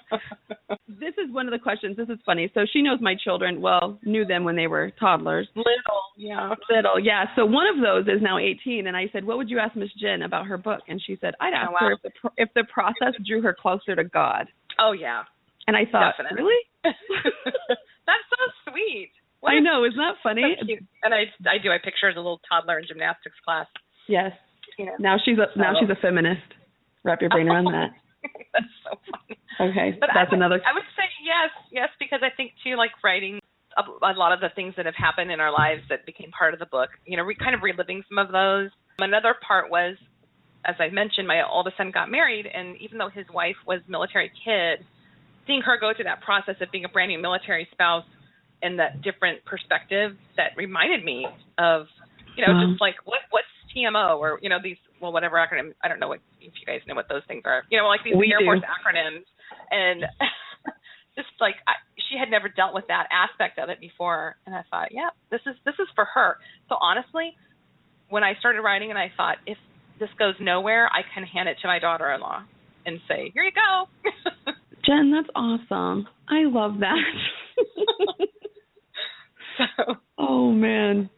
This 1.01 1.15
is 1.23 1.33
one 1.33 1.47
of 1.47 1.53
the 1.53 1.59
questions. 1.59 1.97
This 1.97 2.09
is 2.09 2.19
funny. 2.27 2.51
So 2.55 2.67
she 2.73 2.83
knows 2.83 2.99
my 3.01 3.15
children. 3.23 3.61
Well, 3.61 3.99
knew 4.05 4.25
them 4.25 4.45
when 4.45 4.57
they 4.57 4.67
were 4.67 4.91
toddlers. 4.99 5.49
Little, 5.55 6.03
yeah. 6.17 6.55
Little, 6.71 6.99
yeah. 7.01 7.25
So 7.37 7.45
one 7.47 7.67
of 7.67 7.83
those 7.83 8.07
is 8.13 8.23
now 8.23 8.39
18, 8.39 8.87
and 8.87 8.97
I 8.97 9.09
said, 9.13 9.25
"What 9.25 9.37
would 9.39 9.51
you 9.51 9.59
ask 9.59 9.77
Miss 9.77 9.91
Jen 10.01 10.23
about 10.23 10.47
her 10.47 10.59
book?" 10.59 10.81
And 10.89 11.01
she 11.05 11.17
said, 11.21 11.35
"I'd 11.41 11.53
oh, 11.53 11.57
ask 11.57 11.71
Oh, 11.71 11.73
wow. 11.73 11.79
her 11.89 11.93
if 11.93 12.03
the 12.03 12.11
pro- 12.21 12.35
if 12.37 12.49
the 12.55 12.65
process 12.73 13.15
drew 13.27 13.43
her 13.43 13.55
closer 13.59 13.95
to 13.97 14.05
God." 14.05 14.49
Oh 14.79 14.93
yeah. 14.93 15.23
And 15.67 15.77
I 15.77 15.85
thought, 15.91 16.15
Definitely. 16.17 16.43
really? 16.45 16.63
That's 18.07 18.25
so 18.31 18.71
sweet. 18.73 19.11
What 19.41 19.51
I 19.53 19.61
know. 19.61 19.85
Isn't 19.85 19.99
that 19.99 20.17
funny? 20.23 20.57
So. 20.61 20.67
And 21.05 21.15
I 21.15 21.25
I 21.49 21.59
do 21.63 21.71
I 21.71 21.79
picture 21.83 22.09
as 22.09 22.17
a 22.17 22.21
little 22.21 22.41
toddler 22.49 22.79
in 22.79 22.87
gymnastics 22.89 23.37
class. 23.45 23.67
Yes. 24.09 24.33
You 24.79 24.87
know. 24.87 24.97
Now 24.99 25.17
she's 25.23 25.37
a 25.39 25.57
now 25.59 25.75
she's 25.79 25.91
a 25.91 26.01
feminist. 26.01 26.43
Wrap 27.05 27.21
your 27.21 27.31
brain 27.31 27.49
around 27.53 27.67
that. 27.67 27.91
That's 28.53 28.73
so 28.85 28.99
funny. 29.11 29.39
Okay, 29.61 29.97
But 29.99 30.11
that's 30.15 30.31
I 30.31 30.31
would, 30.31 30.39
another. 30.39 30.61
I 30.65 30.73
would 30.73 30.87
say 30.95 31.07
yes, 31.25 31.51
yes, 31.73 31.89
because 31.99 32.21
I 32.23 32.31
think 32.37 32.53
too, 32.63 32.77
like 32.77 32.91
writing 33.03 33.41
a, 33.77 33.83
a 33.83 34.15
lot 34.15 34.33
of 34.33 34.41
the 34.41 34.51
things 34.55 34.75
that 34.77 34.87
have 34.87 34.95
happened 34.95 35.33
in 35.33 35.41
our 35.41 35.51
lives 35.53 35.83
that 35.89 36.07
became 36.07 36.31
part 36.31 36.55
of 36.55 36.61
the 36.61 36.67
book. 36.67 36.91
You 37.07 37.17
know, 37.17 37.25
re, 37.25 37.35
kind 37.35 37.55
of 37.55 37.63
reliving 37.63 38.05
some 38.09 38.19
of 38.19 38.31
those. 38.31 38.71
Another 39.01 39.35
part 39.47 39.71
was, 39.71 39.97
as 40.65 40.77
I 40.79 40.91
mentioned, 40.91 41.27
my 41.27 41.43
oldest 41.43 41.77
son 41.77 41.91
got 41.91 42.11
married, 42.11 42.47
and 42.47 42.77
even 42.81 42.99
though 42.99 43.09
his 43.09 43.27
wife 43.35 43.57
was 43.67 43.81
military 43.89 44.31
kid, 44.45 44.87
seeing 45.47 45.63
her 45.63 45.79
go 45.81 45.93
through 45.95 46.05
that 46.05 46.21
process 46.23 46.57
of 46.61 46.71
being 46.71 46.85
a 46.85 46.89
brand 46.89 47.11
new 47.11 47.19
military 47.19 47.67
spouse 47.73 48.05
and 48.63 48.79
that 48.79 49.03
different 49.03 49.45
perspective 49.45 50.17
that 50.37 50.51
reminded 50.57 51.05
me 51.05 51.27
of, 51.59 51.87
you 52.37 52.47
know, 52.47 52.53
Wow. 52.53 52.63
just 52.63 52.75
uh-huh. 52.79 52.85
like 52.85 52.97
what 53.05 53.21
what's 53.31 53.47
TMO 53.75 54.19
or 54.19 54.39
you 54.43 54.49
know 54.49 54.59
these 54.63 54.79
well 55.01 55.13
whatever 55.13 55.37
acronym 55.37 55.75
I 55.83 55.89
don't 55.89 56.01
know 56.01 56.09
what 56.09 56.21
if 56.41 56.53
you 56.59 56.67
guys 56.67 56.81
know 56.87 56.95
what 56.95 57.09
those 57.09 57.23
things 57.29 57.43
are. 57.45 57.63
You 57.71 57.79
know, 57.79 57.87
like 57.87 58.01
these 58.05 58.15
We 58.17 58.33
Air 58.33 58.41
do. 58.41 58.45
Force 58.47 58.61
acronyms 58.61 59.25
and 59.71 60.05
just 61.17 61.29
like 61.41 61.57
I, 61.67 61.73
she 62.11 62.19
had 62.19 62.31
never 62.31 62.49
dealt 62.49 62.75
with 62.75 62.87
that 62.89 63.09
aspect 63.11 63.59
of 63.59 63.69
it 63.69 63.81
before 63.81 64.37
and 64.47 64.55
I 64.55 64.63
thought, 64.71 64.89
yeah, 64.93 65.11
this 65.31 65.41
is 65.47 65.55
this 65.65 65.75
is 65.79 65.89
for 65.95 66.07
her. 66.15 66.37
So 66.69 66.77
honestly, 66.81 67.37
when 68.09 68.25
I 68.25 68.35
started 68.39 68.63
writing 68.63 68.91
and 68.91 68.99
I 68.99 69.13
thought 69.17 69.37
if 69.47 69.59
this 70.01 70.09
goes 70.19 70.35
nowhere, 70.41 70.89
I 70.89 71.03
can 71.15 71.25
hand 71.25 71.49
it 71.49 71.57
to 71.63 71.69
my 71.69 71.79
daughter-in-law 71.79 72.45
and 72.87 73.01
say, 73.09 73.31
"Here 73.35 73.43
you 73.43 73.53
go." 73.53 73.89
Jen, 74.87 75.13
that's 75.13 75.29
awesome. 75.35 76.07
I 76.29 76.45
love 76.45 76.79
that. 76.81 76.97
so 79.59 79.95
oh 80.19 80.53
man. 80.53 81.11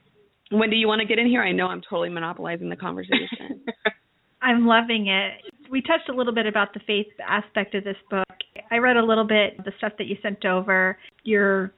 When 0.51 0.71
do 0.71 0.77
you 0.77 0.89
want 0.89 1.01
to 1.01 1.07
get 1.07 1.19
in 1.19 1.27
here? 1.27 1.43
I 1.43 1.53
know 1.53 1.67
I'm 1.67 1.81
totally 1.89 2.09
monopolizing 2.09 2.69
the 2.69 2.77
conversation. 2.77 3.65
I'm 4.43 4.67
loving 4.67 5.09
it. 5.09 5.53
We 5.71 5.83
touched 5.83 6.09
a 6.09 6.15
little 6.15 6.35
bit 6.35 6.47
about 6.47 6.75
the 6.75 6.81
faith 6.87 7.07
aspect 7.27 7.75
of 7.75 7.85
this 7.85 7.97
book. 8.11 8.27
I 8.71 8.79
read 8.79 8.97
a 8.97 9.05
little 9.05 9.27
bit 9.27 9.63
the 9.65 9.73
stuff 9.79 9.93
that 9.99 10.07
you 10.07 10.17
sent 10.23 10.45
over, 10.45 10.99
your 11.25 11.73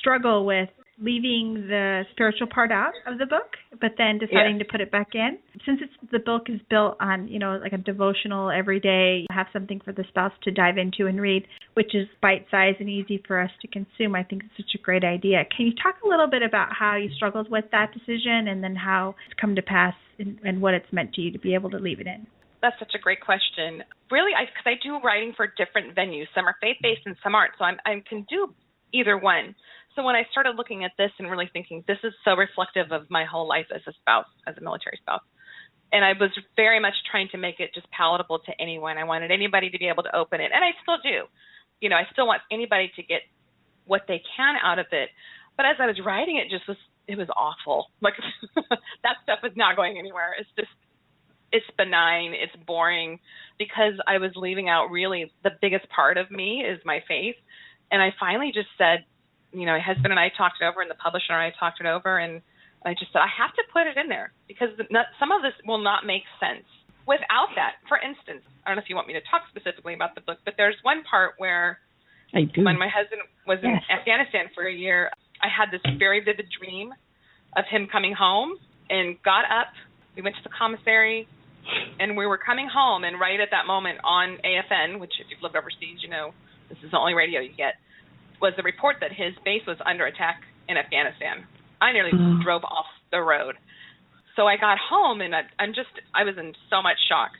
struggle 0.00 0.46
with 0.46 0.68
leaving 0.98 1.66
the 1.68 2.04
spiritual 2.12 2.46
part 2.46 2.70
out 2.70 2.92
of 3.06 3.18
the 3.18 3.26
book, 3.26 3.56
but 3.80 3.92
then 3.98 4.18
deciding 4.18 4.58
to 4.58 4.64
put 4.64 4.80
it 4.80 4.90
back 4.90 5.08
in. 5.14 5.38
Since 5.66 5.80
it's 5.82 6.10
the 6.12 6.18
book 6.18 6.42
is 6.48 6.60
built 6.70 6.96
on, 7.00 7.28
you 7.28 7.38
know, 7.38 7.58
like 7.62 7.72
a 7.72 7.78
devotional 7.78 8.50
every 8.50 8.80
day, 8.80 9.26
have 9.30 9.46
something 9.52 9.80
for 9.84 9.92
the 9.92 10.04
spouse 10.08 10.32
to 10.44 10.50
dive 10.50 10.78
into 10.78 11.06
and 11.06 11.20
read, 11.20 11.46
which 11.74 11.94
is 11.94 12.06
bite 12.22 12.46
sized 12.50 12.80
and 12.80 12.88
easy 12.88 13.22
for 13.26 13.40
us 13.40 13.50
to 13.62 13.68
consume. 13.68 14.14
I 14.14 14.22
think 14.22 14.42
it's 14.44 14.56
such 14.56 14.80
a 14.80 14.82
great 14.82 15.04
idea. 15.04 15.44
Can 15.56 15.66
you 15.66 15.72
talk 15.82 15.96
a 16.04 16.08
little 16.08 16.28
bit 16.28 16.42
about 16.42 16.68
how 16.72 16.96
you 16.96 17.10
struggled 17.16 17.50
with 17.50 17.64
that 17.72 17.92
decision 17.92 18.48
and 18.48 18.62
then 18.62 18.76
how 18.76 19.14
it's 19.26 19.40
come 19.40 19.54
to 19.56 19.62
pass 19.62 19.94
and, 20.18 20.38
and 20.44 20.60
what 20.60 20.74
it's 20.74 20.92
meant 20.92 21.14
to 21.14 21.20
you 21.20 21.32
to 21.32 21.38
be 21.38 21.54
able 21.54 21.70
to 21.70 21.78
leave 21.78 22.00
it 22.00 22.06
in? 22.06 22.26
that's 22.64 22.78
such 22.78 22.96
a 22.96 22.98
great 22.98 23.20
question. 23.20 23.84
Really, 24.10 24.32
I 24.32 24.48
because 24.48 24.64
I 24.64 24.80
do 24.82 24.96
writing 25.04 25.34
for 25.36 25.46
different 25.46 25.94
venues. 25.94 26.24
Some 26.34 26.48
are 26.48 26.56
faith 26.62 26.78
based 26.80 27.02
and 27.04 27.14
some 27.22 27.34
aren't. 27.34 27.52
So 27.58 27.64
I'm, 27.64 27.76
I 27.84 28.02
can 28.08 28.24
do 28.24 28.54
either 28.94 29.18
one. 29.18 29.54
So 29.94 30.02
when 30.02 30.16
I 30.16 30.24
started 30.32 30.56
looking 30.56 30.84
at 30.84 30.92
this 30.98 31.10
and 31.18 31.30
really 31.30 31.48
thinking, 31.52 31.84
this 31.86 31.98
is 32.02 32.12
so 32.24 32.34
reflective 32.34 32.90
of 32.90 33.08
my 33.10 33.24
whole 33.24 33.46
life 33.48 33.66
as 33.74 33.80
a 33.86 33.92
spouse, 33.92 34.26
as 34.46 34.56
a 34.58 34.60
military 34.60 34.98
spouse, 35.00 35.22
and 35.92 36.04
I 36.04 36.12
was 36.18 36.30
very 36.56 36.80
much 36.80 36.94
trying 37.10 37.28
to 37.30 37.38
make 37.38 37.60
it 37.60 37.70
just 37.74 37.88
palatable 37.90 38.40
to 38.40 38.52
anyone. 38.60 38.98
I 38.98 39.04
wanted 39.04 39.30
anybody 39.30 39.70
to 39.70 39.78
be 39.78 39.86
able 39.88 40.02
to 40.02 40.16
open 40.16 40.40
it, 40.40 40.50
and 40.52 40.64
I 40.64 40.74
still 40.82 40.98
do. 41.02 41.30
You 41.80 41.88
know, 41.88 41.96
I 41.96 42.04
still 42.12 42.26
want 42.26 42.42
anybody 42.50 42.90
to 42.96 43.02
get 43.02 43.22
what 43.84 44.02
they 44.08 44.22
can 44.36 44.56
out 44.62 44.78
of 44.78 44.86
it. 44.90 45.10
But 45.56 45.66
as 45.66 45.76
I 45.78 45.86
was 45.86 46.00
writing 46.04 46.36
it, 46.36 46.50
just 46.50 46.66
was 46.66 46.76
it 47.06 47.16
was 47.16 47.28
awful. 47.36 47.88
Like 48.00 48.14
that 48.56 49.16
stuff 49.22 49.40
is 49.44 49.52
not 49.56 49.76
going 49.76 49.98
anywhere. 49.98 50.34
It's 50.38 50.50
just 50.56 50.72
it's 51.52 51.66
benign, 51.78 52.32
it's 52.34 52.56
boring 52.66 53.20
because 53.58 53.94
I 54.08 54.18
was 54.18 54.32
leaving 54.34 54.68
out 54.68 54.90
really 54.90 55.32
the 55.44 55.52
biggest 55.60 55.88
part 55.88 56.18
of 56.18 56.30
me 56.30 56.64
is 56.66 56.80
my 56.84 57.04
faith. 57.06 57.36
And 57.92 58.02
I 58.02 58.10
finally 58.18 58.50
just 58.52 58.68
said, 58.76 59.04
you 59.54 59.66
know, 59.66 59.72
my 59.72 59.80
husband 59.80 60.10
and 60.10 60.18
I 60.18 60.30
talked 60.34 60.58
it 60.60 60.66
over 60.66 60.82
and 60.82 60.90
the 60.90 60.98
publisher 60.98 61.32
and 61.32 61.42
I 61.42 61.52
talked 61.58 61.80
it 61.80 61.86
over 61.86 62.18
and 62.18 62.42
I 62.84 62.92
just 62.92 63.14
said 63.14 63.24
I 63.24 63.32
have 63.32 63.54
to 63.56 63.64
put 63.72 63.86
it 63.86 63.96
in 63.96 64.12
there 64.12 64.32
because 64.46 64.68
the, 64.76 64.84
not, 64.90 65.06
some 65.18 65.32
of 65.32 65.40
this 65.40 65.56
will 65.64 65.80
not 65.80 66.04
make 66.04 66.26
sense 66.36 66.66
without 67.06 67.52
that, 67.56 67.80
for 67.88 67.96
instance, 68.00 68.44
I 68.64 68.70
don't 68.70 68.76
know 68.76 68.84
if 68.84 68.88
you 68.88 68.96
want 68.96 69.08
me 69.08 69.14
to 69.14 69.24
talk 69.28 69.44
specifically 69.52 69.94
about 69.94 70.14
the 70.14 70.24
book, 70.24 70.38
but 70.44 70.54
there's 70.56 70.76
one 70.82 71.04
part 71.08 71.36
where 71.38 71.78
when 72.64 72.78
my 72.78 72.88
husband 72.88 73.20
was 73.46 73.60
in 73.62 73.76
Afghanistan 73.92 74.50
for 74.54 74.66
a 74.66 74.72
year, 74.72 75.10
I 75.40 75.48
had 75.48 75.70
this 75.70 75.84
very 75.98 76.20
vivid 76.20 76.48
dream 76.50 76.92
of 77.56 77.64
him 77.70 77.86
coming 77.90 78.12
home 78.16 78.56
and 78.90 79.16
got 79.22 79.44
up. 79.46 79.70
We 80.16 80.22
went 80.22 80.36
to 80.36 80.42
the 80.42 80.52
commissary 80.56 81.28
and 82.00 82.16
we 82.16 82.26
were 82.26 82.38
coming 82.38 82.68
home 82.68 83.04
and 83.04 83.20
right 83.20 83.38
at 83.40 83.48
that 83.52 83.66
moment 83.66 84.00
on 84.04 84.38
AFN, 84.44 85.00
which 85.00 85.12
if 85.20 85.28
you've 85.30 85.42
lived 85.42 85.56
overseas, 85.56 86.00
you 86.02 86.08
know 86.08 86.32
this 86.68 86.78
is 86.82 86.90
the 86.90 86.98
only 86.98 87.14
radio 87.14 87.40
you 87.40 87.52
get, 87.52 87.76
was 88.40 88.52
the 88.56 88.62
report 88.62 88.96
that 89.00 89.12
his 89.12 89.34
base 89.44 89.62
was 89.66 89.76
under 89.84 90.06
attack 90.06 90.42
in 90.68 90.76
Afghanistan. 90.76 91.44
I 91.80 91.92
nearly 91.92 92.12
Oh. 92.14 92.42
drove 92.42 92.64
off 92.64 92.86
the 93.10 93.20
road. 93.20 93.56
So 94.36 94.46
I 94.46 94.56
got 94.56 94.78
home 94.78 95.20
and 95.20 95.34
I, 95.34 95.42
I'm 95.58 95.74
just 95.74 95.90
I 96.14 96.24
was 96.24 96.36
in 96.38 96.54
so 96.70 96.82
much 96.82 96.96
shock. 97.08 97.30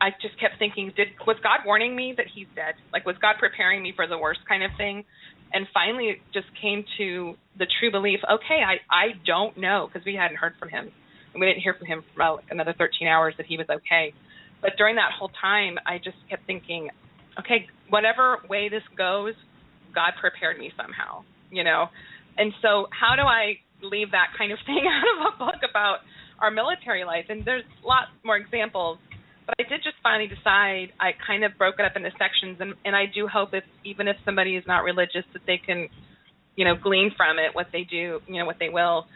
I 0.00 0.10
just 0.22 0.38
kept 0.38 0.58
thinking, 0.58 0.92
did 0.94 1.08
was 1.26 1.36
God 1.42 1.60
warning 1.66 1.96
me 1.96 2.14
that 2.16 2.26
he's 2.32 2.46
dead? 2.54 2.74
Like 2.92 3.04
was 3.04 3.16
God 3.18 3.36
preparing 3.38 3.82
me 3.82 3.92
for 3.94 4.06
the 4.06 4.16
worst 4.18 4.40
kind 4.48 4.62
of 4.62 4.70
thing? 4.76 5.04
And 5.52 5.66
finally, 5.72 6.08
it 6.10 6.18
just 6.32 6.46
came 6.60 6.84
to 6.98 7.34
the 7.58 7.66
true 7.80 7.90
belief. 7.90 8.20
Okay, 8.30 8.60
I 8.62 8.76
I 8.90 9.06
don't 9.26 9.56
know 9.56 9.88
because 9.90 10.04
we 10.04 10.14
hadn't 10.14 10.36
heard 10.36 10.54
from 10.60 10.68
him, 10.68 10.92
and 11.32 11.40
we 11.40 11.46
didn't 11.46 11.62
hear 11.62 11.74
from 11.74 11.86
him 11.86 12.02
for 12.02 12.14
about 12.22 12.44
another 12.50 12.74
13 12.76 13.08
hours 13.08 13.34
that 13.38 13.46
he 13.46 13.56
was 13.56 13.66
okay. 13.70 14.12
But 14.60 14.72
during 14.76 14.96
that 14.96 15.12
whole 15.18 15.30
time, 15.40 15.78
I 15.86 15.98
just 15.98 16.18
kept 16.28 16.46
thinking, 16.46 16.90
okay, 17.40 17.66
whatever 17.88 18.38
way 18.48 18.68
this 18.68 18.82
goes, 18.96 19.34
God 19.94 20.12
prepared 20.20 20.58
me 20.58 20.72
somehow, 20.76 21.24
you 21.50 21.64
know. 21.64 21.86
And 22.36 22.52
so, 22.62 22.86
how 22.94 23.16
do 23.16 23.22
I 23.22 23.58
leave 23.82 24.12
that 24.12 24.34
kind 24.36 24.52
of 24.52 24.58
thing 24.66 24.82
out 24.86 25.08
of 25.14 25.34
a 25.34 25.38
book 25.38 25.60
about 25.68 25.98
our 26.38 26.50
military 26.50 27.04
life? 27.04 27.26
And 27.28 27.44
there's 27.44 27.64
lots 27.84 28.10
more 28.24 28.36
examples, 28.36 28.98
but 29.46 29.54
I 29.58 29.68
did 29.68 29.82
just 29.82 29.96
finally 30.02 30.28
decide. 30.28 30.92
I 31.00 31.12
kind 31.26 31.44
of 31.44 31.58
broke 31.58 31.76
it 31.78 31.84
up 31.84 31.96
into 31.96 32.10
sections, 32.18 32.58
and 32.60 32.74
and 32.84 32.94
I 32.94 33.06
do 33.06 33.26
hope 33.26 33.50
if 33.52 33.64
even 33.84 34.08
if 34.08 34.16
somebody 34.24 34.56
is 34.56 34.64
not 34.66 34.84
religious, 34.84 35.26
that 35.32 35.42
they 35.46 35.58
can, 35.58 35.88
you 36.56 36.64
know, 36.64 36.74
glean 36.76 37.10
from 37.16 37.38
it 37.38 37.54
what 37.54 37.68
they 37.72 37.82
do, 37.82 38.20
you 38.26 38.38
know, 38.38 38.46
what 38.46 38.58
they 38.58 38.68
will. 38.68 39.06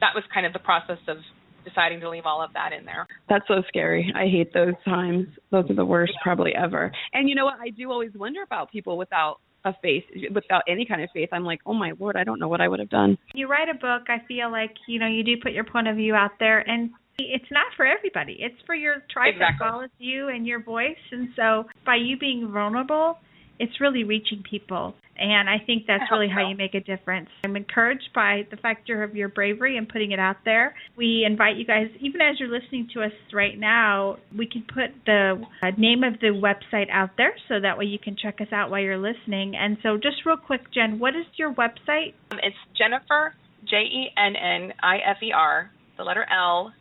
That 0.00 0.14
was 0.14 0.24
kind 0.32 0.46
of 0.46 0.52
the 0.52 0.60
process 0.60 0.98
of 1.08 1.18
deciding 1.64 2.00
to 2.00 2.08
leave 2.08 2.24
all 2.24 2.42
of 2.42 2.52
that 2.54 2.72
in 2.72 2.84
there. 2.84 3.06
That's 3.28 3.44
so 3.48 3.62
scary. 3.68 4.12
I 4.14 4.24
hate 4.26 4.52
those 4.54 4.74
times. 4.84 5.26
Those 5.50 5.68
are 5.70 5.74
the 5.74 5.84
worst 5.84 6.12
probably 6.22 6.52
ever. 6.54 6.92
And 7.12 7.28
you 7.28 7.34
know 7.34 7.44
what? 7.44 7.58
I 7.60 7.70
do 7.70 7.90
always 7.90 8.12
wonder 8.14 8.42
about 8.42 8.70
people 8.70 8.96
without 8.96 9.40
a 9.64 9.74
faith, 9.82 10.04
without 10.34 10.62
any 10.68 10.86
kind 10.86 11.02
of 11.02 11.10
faith. 11.12 11.28
I'm 11.32 11.44
like, 11.44 11.60
oh 11.66 11.74
my 11.74 11.92
lord, 11.98 12.16
I 12.16 12.24
don't 12.24 12.38
know 12.38 12.48
what 12.48 12.60
I 12.60 12.68
would 12.68 12.80
have 12.80 12.90
done. 12.90 13.18
you 13.34 13.48
write 13.48 13.68
a 13.68 13.74
book, 13.74 14.08
I 14.08 14.24
feel 14.26 14.50
like 14.50 14.74
you 14.88 14.98
know 14.98 15.06
you 15.06 15.22
do 15.22 15.36
put 15.42 15.52
your 15.52 15.64
point 15.64 15.88
of 15.88 15.96
view 15.96 16.14
out 16.14 16.32
there, 16.38 16.60
and 16.68 16.90
it's 17.18 17.50
not 17.50 17.66
for 17.76 17.86
everybody. 17.86 18.36
It's 18.40 18.56
for 18.64 18.74
your 18.74 18.96
tribe 19.10 19.34
Exactly. 19.34 19.56
that 19.60 19.70
follows 19.70 19.90
you 19.98 20.28
and 20.28 20.46
your 20.46 20.62
voice. 20.62 20.96
And 21.12 21.28
so, 21.36 21.64
by 21.84 21.96
you 21.96 22.16
being 22.18 22.50
vulnerable, 22.50 23.18
it's 23.58 23.80
really 23.80 24.04
reaching 24.04 24.42
people. 24.48 24.94
And 25.20 25.50
I 25.50 25.58
think 25.64 25.84
that's 25.86 26.04
I 26.10 26.14
really 26.14 26.32
how 26.32 26.48
you 26.48 26.56
make 26.56 26.72
a 26.74 26.80
difference. 26.80 27.28
I'm 27.44 27.54
encouraged 27.54 28.08
by 28.14 28.46
the 28.50 28.56
factor 28.56 29.04
of 29.04 29.14
your 29.14 29.28
bravery 29.28 29.76
and 29.76 29.86
putting 29.86 30.12
it 30.12 30.18
out 30.18 30.38
there. 30.46 30.74
We 30.96 31.24
invite 31.26 31.56
you 31.56 31.66
guys, 31.66 31.88
even 32.00 32.22
as 32.22 32.40
you're 32.40 32.48
listening 32.48 32.88
to 32.94 33.02
us 33.02 33.12
right 33.30 33.58
now, 33.58 34.16
we 34.36 34.46
can 34.46 34.62
put 34.62 34.96
the 35.04 35.42
uh, 35.62 35.70
name 35.76 36.04
of 36.04 36.18
the 36.20 36.28
website 36.28 36.90
out 36.90 37.10
there 37.18 37.34
so 37.48 37.60
that 37.60 37.76
way 37.76 37.84
you 37.84 37.98
can 37.98 38.16
check 38.16 38.40
us 38.40 38.48
out 38.50 38.70
while 38.70 38.80
you're 38.80 38.96
listening. 38.96 39.54
And 39.56 39.76
so, 39.82 39.98
just 39.98 40.24
real 40.24 40.38
quick, 40.38 40.62
Jen, 40.72 40.98
what 40.98 41.10
is 41.10 41.26
your 41.36 41.52
website? 41.52 42.14
Um, 42.30 42.38
it's 42.42 42.56
Jennifer 42.78 43.34
J 43.68 43.76
E 43.76 44.08
N 44.16 44.36
N 44.36 44.72
I 44.82 44.96
F 45.06 45.18
E 45.22 45.32
R, 45.32 45.70
the 45.98 46.04
letter 46.04 46.26
L, 46.32 46.72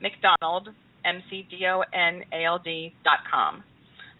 McDonald 0.00 0.68
M 1.04 1.22
C 1.28 1.44
D 1.50 1.66
O 1.66 1.82
N 1.92 2.22
A 2.32 2.44
L 2.44 2.60
D 2.62 2.94
dot 3.02 3.18
com, 3.28 3.64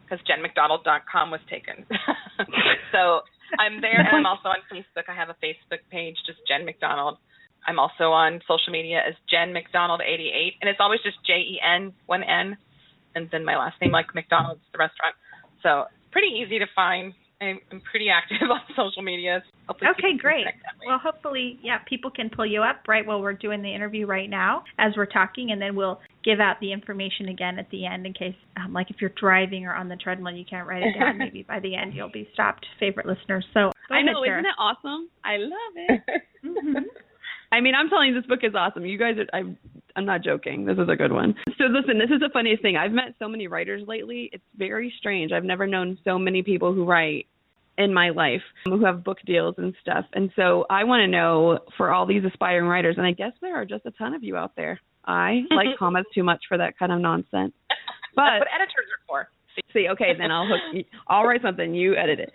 because 0.02 0.18
JenMcDonald 0.26 0.82
dot 0.82 1.02
com 1.10 1.30
was 1.30 1.40
taken. 1.48 1.86
so 2.92 3.20
I'm 3.58 3.80
there, 3.80 3.98
and 3.98 4.08
I'm 4.08 4.26
also 4.26 4.48
on 4.48 4.62
Facebook. 4.70 5.08
I 5.08 5.14
have 5.14 5.28
a 5.28 5.36
Facebook 5.42 5.80
page, 5.90 6.16
just 6.26 6.38
Jen 6.46 6.64
McDonald. 6.64 7.18
I'm 7.66 7.78
also 7.78 8.12
on 8.12 8.40
social 8.48 8.72
media 8.72 9.00
as 9.06 9.14
Jen 9.28 9.52
McDonald 9.52 10.00
88, 10.00 10.54
and 10.60 10.70
it's 10.70 10.80
always 10.80 11.00
just 11.02 11.18
J 11.26 11.34
E 11.34 11.60
N 11.60 11.92
one 12.06 12.22
N, 12.22 12.56
and 13.14 13.28
then 13.30 13.44
my 13.44 13.56
last 13.56 13.80
name 13.80 13.92
like 13.92 14.14
McDonald's 14.14 14.62
the 14.72 14.78
restaurant. 14.78 15.14
So 15.62 15.84
it's 15.90 16.12
pretty 16.12 16.28
easy 16.40 16.58
to 16.58 16.66
find. 16.74 17.12
I'm, 17.40 17.58
I'm 17.72 17.80
pretty 17.90 18.08
active 18.10 18.36
on 18.50 18.60
social 18.76 19.02
media. 19.02 19.42
Hopefully 19.68 19.90
Okay, 19.98 20.16
great. 20.18 20.44
connect 20.44 20.62
that 20.62 20.78
way. 20.80 20.86
Well, 20.88 20.98
hopefully, 20.98 21.58
yeah, 21.62 21.78
people 21.88 22.10
can 22.10 22.28
pull 22.28 22.44
you 22.46 22.62
up 22.62 22.82
right 22.86 23.04
while 23.06 23.20
we're 23.20 23.32
doing 23.32 23.62
the 23.62 23.74
interview 23.74 24.06
right 24.06 24.28
now 24.28 24.64
as 24.78 24.92
we're 24.96 25.06
talking, 25.06 25.50
and 25.52 25.60
then 25.60 25.74
we'll 25.74 26.00
give 26.22 26.38
out 26.40 26.56
the 26.60 26.70
information 26.72 27.28
again 27.28 27.58
at 27.58 27.70
the 27.70 27.86
end 27.86 28.04
in 28.04 28.12
case, 28.12 28.34
um, 28.62 28.72
like, 28.74 28.90
if 28.90 28.96
you're 29.00 29.12
driving 29.18 29.64
or 29.64 29.74
on 29.74 29.88
the 29.88 29.96
treadmill, 29.96 30.34
you 30.34 30.44
can't 30.44 30.66
write 30.68 30.82
it 30.82 30.98
down. 30.98 31.16
Maybe 31.18 31.42
by 31.42 31.60
the 31.60 31.74
end 31.76 31.94
you'll 31.94 32.10
be 32.10 32.28
stopped, 32.34 32.66
favorite 32.78 33.06
listeners. 33.06 33.44
So 33.54 33.70
I 33.90 34.02
know, 34.02 34.22
Sarah. 34.24 34.40
isn't 34.40 34.46
it 34.50 34.56
awesome? 34.58 35.08
I 35.24 35.36
love 35.38 35.74
it. 35.76 36.00
Mhm. 36.44 36.84
I 37.52 37.60
mean, 37.60 37.74
I'm 37.74 37.88
telling 37.90 38.08
you, 38.10 38.14
this 38.14 38.26
book 38.26 38.40
is 38.44 38.54
awesome. 38.54 38.86
You 38.86 38.96
guys 38.96 39.16
are. 39.18 39.26
I'm. 39.36 39.58
I'm 39.96 40.04
not 40.04 40.22
joking. 40.22 40.64
This 40.64 40.78
is 40.78 40.88
a 40.88 40.96
good 40.96 41.12
one. 41.12 41.34
So 41.58 41.64
listen, 41.64 41.98
this 41.98 42.10
is 42.10 42.20
the 42.20 42.30
funniest 42.32 42.62
thing. 42.62 42.76
I've 42.76 42.92
met 42.92 43.14
so 43.18 43.28
many 43.28 43.46
writers 43.46 43.82
lately. 43.86 44.30
It's 44.32 44.44
very 44.56 44.92
strange. 44.98 45.32
I've 45.32 45.44
never 45.44 45.66
known 45.66 45.98
so 46.04 46.18
many 46.18 46.42
people 46.42 46.72
who 46.72 46.84
write 46.84 47.26
in 47.78 47.94
my 47.94 48.10
life 48.10 48.42
who 48.64 48.84
have 48.84 49.02
book 49.04 49.18
deals 49.24 49.54
and 49.58 49.74
stuff. 49.80 50.04
And 50.12 50.30
so 50.36 50.66
I 50.68 50.84
want 50.84 51.00
to 51.02 51.08
know 51.08 51.60
for 51.76 51.92
all 51.92 52.06
these 52.06 52.22
aspiring 52.24 52.66
writers, 52.66 52.96
and 52.98 53.06
I 53.06 53.12
guess 53.12 53.32
there 53.40 53.56
are 53.56 53.64
just 53.64 53.86
a 53.86 53.90
ton 53.92 54.14
of 54.14 54.22
you 54.22 54.36
out 54.36 54.52
there. 54.56 54.80
I 55.06 55.42
like 55.50 55.68
commas 55.78 56.04
too 56.14 56.22
much 56.22 56.44
for 56.48 56.58
that 56.58 56.78
kind 56.78 56.92
of 56.92 57.00
nonsense. 57.00 57.52
That's 57.68 58.16
But 58.16 58.38
what 58.40 58.48
editors 58.54 58.86
are 58.92 59.04
for. 59.08 59.28
See, 59.56 59.62
see, 59.72 59.88
okay, 59.90 60.12
then 60.18 60.30
I'll 60.30 60.46
hook. 60.46 60.60
You. 60.72 60.84
I'll 61.08 61.24
write 61.24 61.42
something. 61.42 61.74
You 61.74 61.96
edit 61.96 62.20
it. 62.20 62.32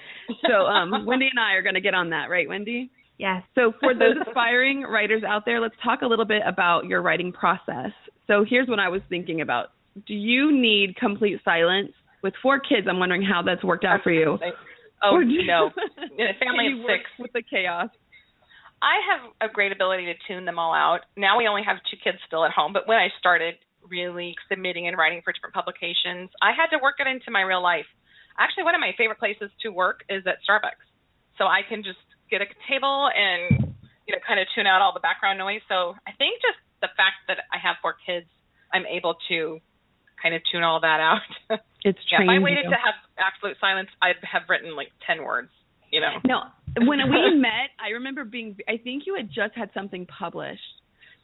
So 0.48 0.54
um, 0.66 1.06
Wendy 1.06 1.30
and 1.30 1.40
I 1.40 1.54
are 1.54 1.62
going 1.62 1.76
to 1.76 1.82
get 1.82 1.94
on 1.94 2.10
that, 2.10 2.30
right, 2.30 2.48
Wendy? 2.48 2.90
Yes. 3.18 3.44
So, 3.56 3.72
for 3.80 3.94
those 3.94 4.16
aspiring 4.28 4.82
writers 4.90 5.24
out 5.24 5.44
there, 5.46 5.62
let's 5.62 5.76
talk 5.84 6.02
a 6.02 6.08
little 6.08 6.26
bit 6.26 6.42
about 6.46 6.86
your 6.86 7.02
writing 7.02 7.32
process. 7.32 7.92
So, 8.28 8.46
here's 8.48 8.68
what 8.68 8.80
I 8.80 8.90
was 8.90 9.02
thinking 9.10 9.42
about. 9.42 9.68
Do 10.06 10.14
you 10.14 10.52
need 10.52 10.96
complete 10.98 11.40
silence? 11.46 11.92
With 12.22 12.34
four 12.42 12.60
kids, 12.60 12.88
I'm 12.90 13.00
wondering 13.00 13.22
how 13.22 13.42
that's 13.44 13.64
worked 13.64 13.86
out 13.86 14.02
for 14.04 14.12
you. 14.12 14.38
Oh 15.04 15.20
you- 15.20 15.46
no, 15.46 15.70
in 16.18 16.26
a 16.28 16.34
family 16.40 16.74
of 16.74 16.86
six. 16.88 17.10
With 17.20 17.32
the 17.34 17.44
chaos. 17.44 17.90
I 18.82 19.00
have 19.08 19.50
a 19.50 19.54
great 19.54 19.72
ability 19.72 20.06
to 20.06 20.14
tune 20.28 20.46
them 20.46 20.60
all 20.60 20.74
out. 20.74 21.02
Now 21.16 21.38
we 21.38 21.48
only 21.48 21.64
have 21.64 21.78
two 21.90 21.98
kids 22.04 22.18
still 22.28 22.44
at 22.44 22.52
home, 22.52 22.74
but 22.74 22.88
when 22.88 22.98
I 22.98 23.08
started 23.20 23.56
really 23.90 24.36
submitting 24.50 24.88
and 24.88 24.98
writing 24.98 25.22
for 25.24 25.32
different 25.32 25.56
publications, 25.56 26.30
I 26.42 26.52
had 26.52 26.76
to 26.76 26.82
work 26.82 26.96
it 27.00 27.08
into 27.08 27.32
my 27.32 27.42
real 27.42 27.62
life. 27.64 27.86
Actually, 28.38 28.64
one 28.64 28.76
of 28.76 28.82
my 28.82 28.92
favorite 28.98 29.20
places 29.20 29.50
to 29.62 29.70
work 29.70 30.02
is 30.10 30.26
at 30.28 30.38
Starbucks. 30.44 30.84
So 31.38 31.46
I 31.46 31.62
can 31.68 31.84
just 31.84 32.02
get 32.32 32.42
a 32.42 32.48
table 32.70 33.10
and 33.14 33.74
you 34.08 34.12
know 34.14 34.22
kind 34.26 34.40
of 34.40 34.48
tune 34.56 34.68
out 34.68 34.82
all 34.82 34.94
the 34.94 35.00
background 35.04 35.38
noise. 35.40 35.62
So 35.70 35.96
I 36.08 36.12
think 36.18 36.42
just 36.42 36.58
the 36.82 36.90
fact 36.98 37.26
that 37.28 37.38
I 37.54 37.58
have 37.58 37.78
four 37.82 37.96
kids, 38.06 38.28
I'm 38.74 38.86
able 38.86 39.16
to 39.30 39.60
kind 40.22 40.34
of 40.36 40.42
tune 40.52 40.64
all 40.64 40.80
that 40.82 41.00
out. 41.00 41.22
It's 41.86 42.02
yeah, 42.10 42.18
if 42.26 42.30
I 42.34 42.42
waited 42.42 42.66
you. 42.66 42.74
to 42.74 42.82
have 42.82 42.98
absolute 43.22 43.58
silence, 43.62 43.90
I'd 44.02 44.18
have 44.26 44.50
written 44.50 44.74
like 44.76 44.90
10 45.06 45.22
words, 45.22 45.54
you 45.94 46.02
know. 46.02 46.18
No, 46.26 46.50
when 46.82 46.98
we 47.14 47.38
met, 47.38 47.78
I 47.78 47.94
remember 48.02 48.26
being. 48.26 48.58
I 48.68 48.78
think 48.82 49.04
you 49.06 49.14
had 49.14 49.30
just 49.30 49.54
had 49.54 49.70
something 49.78 50.08
published 50.10 50.66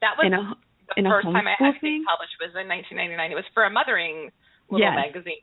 That 0.05 0.22
was 0.22 0.29
in 0.29 0.38
a 0.38 0.53
the 0.93 1.01
in 1.01 1.10
first 1.10 1.25
time 1.34 1.50
I 1.50 1.58
had 1.58 1.74
homeschool 1.74 1.81
thing? 1.81 2.05
published 2.05 2.38
was 2.38 2.53
in 2.53 2.70
1999. 2.70 3.34
It 3.34 3.41
was 3.41 3.50
for 3.58 3.65
a 3.65 3.74
mothering 3.74 4.29
little 4.70 4.86
Yes. 4.86 4.93
magazine. 5.01 5.41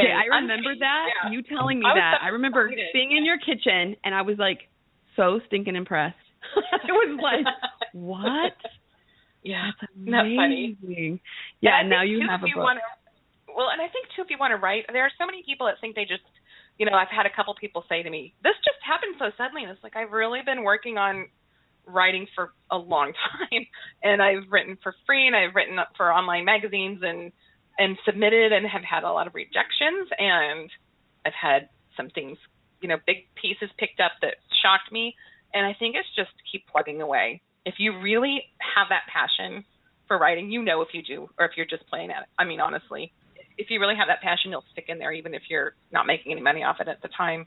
Okay, 0.00 0.08
And 0.08 0.16
I 0.16 0.24
remember 0.32 0.72
unpaid, 0.72 0.80
that. 0.80 1.04
yeah. 1.12 1.28
You 1.36 1.42
telling 1.44 1.78
me 1.80 1.84
I 1.84 2.00
that. 2.00 2.24
I 2.24 2.28
remember 2.32 2.64
excited. 2.64 2.88
being 2.96 3.12
in 3.12 3.28
your 3.28 3.36
kitchen 3.36 4.00
and 4.00 4.14
I 4.16 4.22
was 4.24 4.40
like 4.40 4.64
so 5.16 5.40
stinking 5.46 5.76
impressed. 5.76 6.16
it 6.56 6.92
was 6.92 7.18
like, 7.22 7.46
what? 7.92 8.56
yeah. 9.42 9.70
That's 9.80 9.92
Isn't 9.96 10.36
funny? 10.36 10.76
amazing. 10.82 11.20
Yeah, 11.60 11.82
now 11.86 12.02
you 12.02 12.20
have 12.28 12.40
a 12.40 12.46
book. 12.46 12.56
Wanna, 12.56 12.80
well, 13.56 13.68
and 13.72 13.80
I 13.80 13.88
think 13.88 14.06
too, 14.14 14.22
if 14.22 14.30
you 14.30 14.36
want 14.38 14.52
to 14.52 14.56
write, 14.58 14.84
there 14.92 15.04
are 15.04 15.14
so 15.18 15.26
many 15.26 15.42
people 15.46 15.66
that 15.66 15.76
think 15.80 15.94
they 15.94 16.04
just, 16.04 16.26
you 16.78 16.86
know, 16.86 16.92
I've 16.92 17.12
had 17.14 17.26
a 17.26 17.34
couple 17.34 17.54
people 17.54 17.84
say 17.88 18.02
to 18.02 18.10
me, 18.10 18.34
"This 18.42 18.54
just 18.64 18.82
happened 18.84 19.14
so 19.18 19.30
suddenly." 19.38 19.62
And 19.62 19.70
it's 19.70 19.82
like 19.82 19.96
I've 19.96 20.10
really 20.12 20.40
been 20.44 20.64
working 20.64 20.98
on 20.98 21.28
writing 21.86 22.26
for 22.34 22.52
a 22.70 22.76
long 22.76 23.12
time, 23.38 23.66
and 24.02 24.20
I've 24.20 24.50
written 24.50 24.76
for 24.82 24.94
free, 25.06 25.26
and 25.26 25.36
I've 25.36 25.54
written 25.54 25.78
for 25.96 26.12
online 26.12 26.44
magazines, 26.44 27.00
and 27.02 27.30
and 27.78 27.98
submitted, 28.04 28.52
and 28.52 28.66
have 28.66 28.82
had 28.82 29.04
a 29.04 29.10
lot 29.12 29.26
of 29.26 29.34
rejections, 29.34 30.08
and 30.18 30.70
I've 31.26 31.34
had 31.40 31.68
some 31.96 32.10
things, 32.10 32.38
you 32.84 32.88
know, 32.88 32.98
big 33.06 33.24
pieces 33.40 33.72
picked 33.78 33.98
up 33.98 34.12
that 34.20 34.34
shocked 34.60 34.92
me, 34.92 35.14
and 35.54 35.64
I 35.64 35.72
think 35.72 35.96
it's 35.96 36.08
just 36.14 36.28
keep 36.52 36.66
plugging 36.68 37.00
away. 37.00 37.40
If 37.64 37.76
you 37.78 37.98
really 37.98 38.42
have 38.60 38.88
that 38.92 39.08
passion 39.10 39.64
for 40.06 40.18
writing, 40.18 40.50
you 40.50 40.62
know 40.62 40.82
if 40.82 40.88
you 40.92 41.02
do 41.02 41.30
or 41.38 41.46
if 41.46 41.52
you're 41.56 41.64
just 41.64 41.86
playing 41.88 42.10
at 42.10 42.24
it. 42.24 42.28
I 42.38 42.44
mean, 42.44 42.60
honestly, 42.60 43.10
if 43.56 43.70
you 43.70 43.80
really 43.80 43.96
have 43.96 44.08
that 44.08 44.20
passion, 44.20 44.50
you'll 44.50 44.68
stick 44.72 44.84
in 44.88 44.98
there 44.98 45.12
even 45.12 45.32
if 45.32 45.42
you're 45.48 45.72
not 45.92 46.06
making 46.06 46.30
any 46.32 46.42
money 46.42 46.62
off 46.62 46.76
it 46.80 46.88
at 46.88 47.00
the 47.00 47.08
time. 47.16 47.46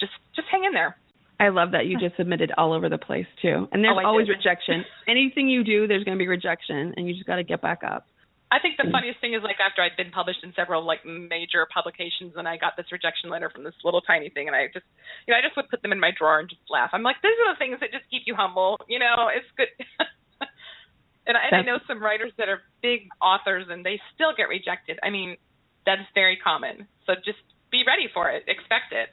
Just 0.00 0.12
just 0.34 0.48
hang 0.50 0.64
in 0.64 0.72
there. 0.72 0.96
I 1.38 1.50
love 1.50 1.72
that 1.72 1.84
you 1.84 1.98
just 2.00 2.16
submitted 2.16 2.50
all 2.56 2.72
over 2.72 2.88
the 2.88 2.96
place 2.96 3.26
too. 3.42 3.68
And 3.70 3.84
there's 3.84 3.96
Oh, 4.00 4.06
always 4.06 4.26
did. 4.28 4.38
rejection. 4.38 4.82
Anything 5.06 5.48
you 5.50 5.62
do, 5.62 5.86
there's 5.86 6.04
going 6.04 6.16
to 6.16 6.22
be 6.22 6.26
rejection, 6.26 6.94
and 6.96 7.06
you 7.06 7.12
just 7.12 7.26
got 7.26 7.36
to 7.36 7.44
get 7.44 7.60
back 7.60 7.82
up. 7.84 8.06
I 8.48 8.58
think 8.64 8.80
the 8.80 8.88
funniest 8.88 9.20
thing 9.20 9.36
is 9.36 9.44
like 9.44 9.60
after 9.60 9.84
I'd 9.84 9.96
been 10.00 10.10
published 10.10 10.40
in 10.40 10.56
several 10.56 10.80
like 10.80 11.04
major 11.04 11.68
publications 11.68 12.32
and 12.40 12.48
I 12.48 12.56
got 12.56 12.80
this 12.80 12.88
rejection 12.88 13.28
letter 13.28 13.52
from 13.52 13.60
this 13.60 13.76
little 13.84 14.00
tiny 14.00 14.32
thing 14.32 14.48
and 14.48 14.56
I 14.56 14.72
just 14.72 14.88
you 15.28 15.32
know 15.32 15.38
I 15.38 15.44
just 15.44 15.52
would 15.60 15.68
put 15.68 15.84
them 15.84 15.92
in 15.92 16.00
my 16.00 16.16
drawer 16.16 16.40
and 16.40 16.48
just 16.48 16.64
laugh. 16.72 16.90
I'm 16.96 17.04
like 17.04 17.20
these 17.20 17.36
are 17.44 17.52
the 17.52 17.60
things 17.60 17.76
that 17.84 17.92
just 17.92 18.08
keep 18.08 18.24
you 18.24 18.32
humble. 18.32 18.80
You 18.88 19.04
know, 19.04 19.28
it's 19.28 19.48
good. 19.52 19.68
and, 21.28 21.36
I, 21.36 21.52
and 21.52 21.54
I 21.60 21.62
know 21.62 21.76
some 21.84 22.00
writers 22.00 22.32
that 22.40 22.48
are 22.48 22.64
big 22.80 23.12
authors 23.20 23.68
and 23.68 23.84
they 23.84 24.00
still 24.16 24.32
get 24.32 24.48
rejected. 24.48 24.96
I 25.04 25.12
mean, 25.12 25.36
that's 25.84 26.08
very 26.16 26.40
common. 26.40 26.88
So 27.04 27.20
just 27.20 27.44
be 27.68 27.84
ready 27.84 28.08
for 28.08 28.32
it. 28.32 28.48
Expect 28.48 28.96
it. 28.96 29.12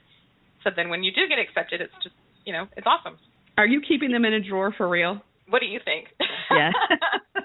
So 0.64 0.72
then 0.72 0.88
when 0.88 1.04
you 1.04 1.12
do 1.12 1.28
get 1.28 1.44
accepted, 1.44 1.84
it's 1.84 1.96
just 2.00 2.16
you 2.48 2.56
know 2.56 2.72
it's 2.80 2.88
awesome. 2.88 3.20
Are 3.60 3.68
you 3.68 3.84
keeping 3.84 4.16
them 4.16 4.24
in 4.24 4.32
a 4.32 4.40
drawer 4.40 4.72
for 4.72 4.88
real? 4.88 5.20
What 5.52 5.60
do 5.60 5.68
you 5.68 5.80
think? 5.84 6.08
Yeah. 6.50 6.72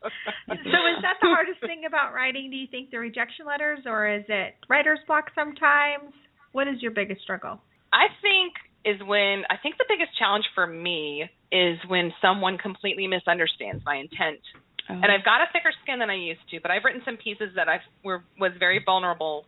so 0.64 0.78
is 0.90 1.02
that 1.02 1.16
the 1.20 1.28
hardest 1.28 1.60
thing 1.60 1.84
about 1.86 2.14
writing? 2.14 2.50
Do 2.50 2.56
you 2.56 2.66
think 2.70 2.90
the 2.90 2.98
rejection 2.98 3.46
letters, 3.46 3.80
or 3.86 4.08
is 4.08 4.24
it 4.28 4.54
writer's 4.68 5.00
block 5.06 5.30
sometimes? 5.34 6.12
What 6.52 6.68
is 6.68 6.82
your 6.82 6.90
biggest 6.90 7.22
struggle? 7.22 7.60
I 7.92 8.06
think 8.22 8.54
is 8.84 9.00
when 9.04 9.44
I 9.50 9.56
think 9.62 9.76
the 9.76 9.84
biggest 9.88 10.16
challenge 10.18 10.44
for 10.54 10.66
me 10.66 11.28
is 11.52 11.78
when 11.88 12.12
someone 12.22 12.58
completely 12.58 13.06
misunderstands 13.06 13.84
my 13.84 13.96
intent. 13.96 14.40
Oh. 14.88 14.94
And 14.94 15.06
I've 15.06 15.24
got 15.24 15.42
a 15.42 15.46
thicker 15.52 15.72
skin 15.82 15.98
than 15.98 16.10
I 16.10 16.16
used 16.16 16.40
to, 16.50 16.60
but 16.60 16.70
I've 16.70 16.84
written 16.84 17.02
some 17.04 17.16
pieces 17.16 17.50
that 17.56 17.68
I 17.68 17.80
were 18.04 18.24
was 18.38 18.52
very 18.58 18.80
vulnerable, 18.84 19.44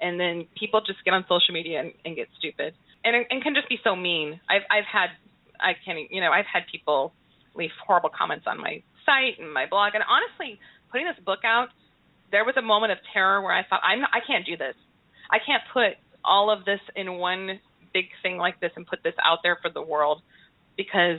and 0.00 0.20
then 0.20 0.46
people 0.58 0.80
just 0.86 1.04
get 1.04 1.14
on 1.14 1.24
social 1.28 1.52
media 1.52 1.80
and, 1.80 1.92
and 2.04 2.16
get 2.16 2.28
stupid, 2.38 2.74
and 3.04 3.26
and 3.28 3.42
can 3.42 3.54
just 3.54 3.68
be 3.68 3.78
so 3.82 3.96
mean. 3.96 4.40
I've 4.48 4.62
I've 4.70 4.88
had 4.90 5.10
I 5.60 5.72
can't 5.84 6.10
you 6.10 6.20
know 6.20 6.30
I've 6.30 6.48
had 6.50 6.62
people 6.70 7.12
leave 7.54 7.70
horrible 7.86 8.10
comments 8.10 8.44
on 8.46 8.58
my 8.58 8.82
site 9.06 9.38
and 9.38 9.52
my 9.52 9.66
blog. 9.66 9.94
And 9.94 10.04
honestly, 10.04 10.58
putting 10.90 11.06
this 11.06 11.16
book 11.24 11.40
out, 11.44 11.68
there 12.30 12.44
was 12.44 12.56
a 12.58 12.62
moment 12.62 12.92
of 12.92 12.98
terror 13.14 13.40
where 13.40 13.54
I 13.54 13.62
thought, 13.62 13.80
I'm 13.82 14.00
not, 14.00 14.10
I 14.12 14.20
can't 14.26 14.44
do 14.44 14.56
this. 14.56 14.74
I 15.30 15.38
can't 15.38 15.62
put 15.72 15.96
all 16.24 16.50
of 16.50 16.64
this 16.64 16.80
in 16.94 17.14
one 17.14 17.60
big 17.94 18.06
thing 18.22 18.36
like 18.36 18.60
this 18.60 18.72
and 18.76 18.86
put 18.86 19.02
this 19.02 19.14
out 19.24 19.38
there 19.42 19.56
for 19.62 19.70
the 19.70 19.80
world 19.80 20.20
because 20.76 21.18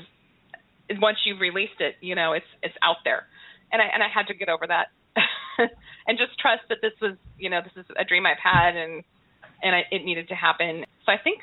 once 1.00 1.18
you've 1.26 1.40
released 1.40 1.80
it, 1.80 1.96
you 2.02 2.16
know, 2.16 2.34
it's 2.34 2.46
it's 2.62 2.76
out 2.84 2.98
there. 3.04 3.26
And 3.72 3.82
I 3.82 3.86
and 3.94 4.04
I 4.04 4.08
had 4.14 4.28
to 4.28 4.36
get 4.36 4.50
over 4.50 4.68
that 4.68 4.88
and 6.08 6.18
just 6.18 6.38
trust 6.40 6.64
that 6.70 6.78
this 6.82 6.94
was, 7.02 7.18
you 7.38 7.50
know, 7.50 7.62
this 7.64 7.74
is 7.76 7.86
a 7.98 8.06
dream 8.06 8.26
I've 8.26 8.42
had 8.42 8.76
and 8.76 9.04
and 9.64 9.76
I, 9.76 9.82
it 9.92 10.06
needed 10.06 10.30
to 10.30 10.36
happen. 10.36 10.86
So 11.06 11.12
I 11.12 11.18
think 11.18 11.40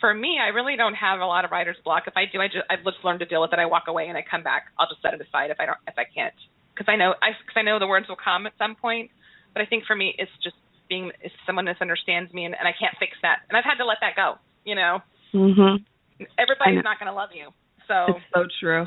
for 0.00 0.12
me, 0.12 0.38
I 0.42 0.48
really 0.48 0.76
don't 0.76 0.94
have 0.94 1.20
a 1.20 1.26
lot 1.26 1.44
of 1.44 1.50
writer's 1.50 1.76
block. 1.84 2.04
If 2.06 2.14
I 2.16 2.24
do, 2.30 2.40
I 2.40 2.48
just 2.48 2.66
I've 2.70 2.84
just 2.84 3.04
learned 3.04 3.20
to 3.20 3.26
deal 3.26 3.40
with 3.40 3.52
it. 3.52 3.58
I 3.58 3.66
walk 3.66 3.84
away 3.88 4.08
and 4.08 4.18
I 4.18 4.24
come 4.28 4.42
back. 4.42 4.66
I'll 4.78 4.88
just 4.88 5.02
set 5.02 5.14
it 5.14 5.20
aside 5.20 5.50
if 5.50 5.58
I 5.60 5.66
don't 5.66 5.78
if 5.86 5.94
I 5.98 6.04
can't 6.04 6.34
because 6.74 6.90
I 6.90 6.96
know 6.96 7.14
I 7.22 7.32
because 7.38 7.56
I 7.56 7.62
know 7.62 7.78
the 7.78 7.86
words 7.86 8.08
will 8.08 8.18
come 8.18 8.46
at 8.46 8.52
some 8.58 8.74
point. 8.74 9.10
But 9.52 9.62
I 9.62 9.66
think 9.66 9.84
for 9.86 9.94
me, 9.94 10.14
it's 10.18 10.32
just 10.42 10.56
being 10.88 11.12
if 11.22 11.32
someone 11.46 11.64
misunderstands 11.64 12.32
me 12.34 12.44
and, 12.44 12.54
and 12.58 12.66
I 12.66 12.74
can't 12.78 12.94
fix 12.98 13.12
that, 13.22 13.46
and 13.48 13.56
I've 13.56 13.64
had 13.64 13.78
to 13.78 13.86
let 13.86 13.98
that 14.02 14.16
go. 14.16 14.36
You 14.64 14.74
know, 14.74 14.98
mm-hmm. 15.32 15.82
everybody's 16.38 16.82
not 16.82 16.98
going 16.98 17.10
to 17.10 17.14
love 17.14 17.30
you. 17.32 17.50
So 17.86 18.16
it's 18.16 18.26
so 18.34 18.44
true. 18.60 18.86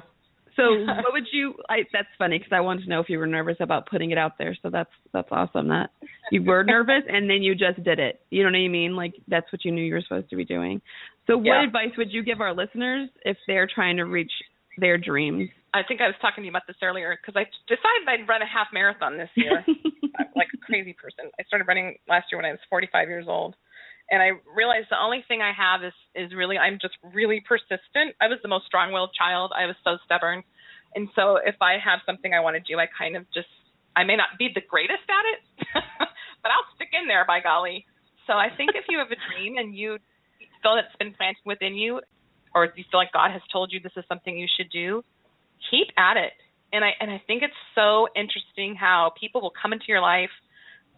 So 0.57 0.63
what 0.85 1.13
would 1.13 1.27
you? 1.31 1.53
I 1.69 1.77
that's 1.93 2.09
funny 2.17 2.37
because 2.39 2.51
I 2.51 2.59
wanted 2.59 2.83
to 2.83 2.89
know 2.89 2.99
if 2.99 3.09
you 3.09 3.19
were 3.19 3.27
nervous 3.27 3.57
about 3.61 3.87
putting 3.87 4.11
it 4.11 4.17
out 4.17 4.37
there. 4.37 4.57
So 4.61 4.69
that's 4.69 4.89
that's 5.13 5.29
awesome 5.31 5.69
that 5.69 5.91
you 6.31 6.43
were 6.43 6.63
nervous 6.67 7.03
and 7.07 7.29
then 7.29 7.41
you 7.41 7.55
just 7.55 7.81
did 7.83 7.99
it. 7.99 8.19
You 8.29 8.43
know 8.43 8.49
what 8.49 8.57
I 8.57 8.67
mean? 8.67 8.95
Like 8.95 9.13
that's 9.27 9.49
what 9.53 9.63
you 9.63 9.71
knew 9.71 9.83
you 9.83 9.93
were 9.93 10.01
supposed 10.01 10.29
to 10.31 10.35
be 10.35 10.45
doing. 10.45 10.81
So 11.27 11.37
what 11.37 11.45
yeah. 11.45 11.63
advice 11.63 11.91
would 11.97 12.11
you 12.11 12.23
give 12.23 12.41
our 12.41 12.53
listeners 12.53 13.09
if 13.23 13.37
they're 13.47 13.69
trying 13.73 13.97
to 13.97 14.03
reach 14.03 14.31
their 14.77 14.97
dreams? 14.97 15.49
I 15.73 15.81
think 15.87 16.01
I 16.01 16.07
was 16.07 16.15
talking 16.21 16.41
to 16.41 16.45
you 16.45 16.51
about 16.51 16.65
this 16.65 16.77
earlier 16.81 17.15
because 17.19 17.37
I 17.37 17.45
decided 17.67 18.07
I'd 18.07 18.27
run 18.27 18.41
a 18.41 18.47
half 18.47 18.67
marathon 18.73 19.17
this 19.17 19.29
year, 19.35 19.63
like 20.35 20.47
a 20.53 20.57
crazy 20.65 20.93
person. 20.93 21.29
I 21.39 21.43
started 21.43 21.67
running 21.67 21.97
last 22.07 22.27
year 22.31 22.39
when 22.39 22.45
I 22.45 22.51
was 22.51 22.59
45 22.69 23.07
years 23.09 23.25
old 23.27 23.55
and 24.09 24.21
I 24.21 24.39
realized 24.55 24.87
the 24.89 25.01
only 25.01 25.23
thing 25.27 25.41
I 25.41 25.51
have 25.51 25.83
is 25.83 25.93
is 26.15 26.33
really 26.33 26.57
I'm 26.57 26.79
just 26.81 26.95
really 27.13 27.43
persistent. 27.45 28.15
I 28.21 28.27
was 28.27 28.39
the 28.41 28.47
most 28.47 28.65
strong-willed 28.65 29.11
child. 29.13 29.51
I 29.55 29.65
was 29.65 29.75
so 29.83 29.97
stubborn, 30.05 30.43
and 30.95 31.09
so 31.15 31.37
if 31.37 31.55
I 31.61 31.77
have 31.83 31.99
something 32.05 32.33
I 32.33 32.39
want 32.39 32.55
to 32.55 32.63
do, 32.63 32.79
I 32.79 32.87
kind 32.87 33.15
of 33.15 33.25
just 33.33 33.51
I 33.95 34.03
may 34.03 34.15
not 34.15 34.37
be 34.39 34.49
the 34.53 34.61
greatest 34.61 35.03
at 35.09 35.25
it, 35.33 35.39
but 36.41 36.49
I'll 36.51 36.67
stick 36.75 36.89
in 36.93 37.07
there 37.07 37.25
by 37.25 37.41
golly. 37.41 37.85
So 38.27 38.33
I 38.33 38.47
think 38.55 38.71
if 38.75 38.85
you 38.89 38.99
have 38.99 39.11
a 39.11 39.19
dream 39.31 39.57
and 39.57 39.75
you 39.75 39.97
feel 40.61 40.75
that 40.75 40.85
it's 40.85 40.99
been 40.99 41.13
planted 41.13 41.43
within 41.45 41.75
you, 41.75 42.01
or 42.55 42.65
you 42.75 42.83
feel 42.91 42.99
like 42.99 43.11
God 43.11 43.31
has 43.31 43.41
told 43.51 43.71
you 43.71 43.79
this 43.79 43.95
is 43.97 44.05
something 44.07 44.37
you 44.37 44.47
should 44.57 44.69
do, 44.71 45.03
keep 45.69 45.87
at 45.97 46.17
it. 46.17 46.33
And 46.71 46.83
I 46.83 46.91
and 46.99 47.11
I 47.11 47.21
think 47.27 47.43
it's 47.43 47.59
so 47.75 48.07
interesting 48.15 48.75
how 48.75 49.11
people 49.19 49.41
will 49.41 49.53
come 49.59 49.73
into 49.73 49.85
your 49.87 50.01
life 50.01 50.31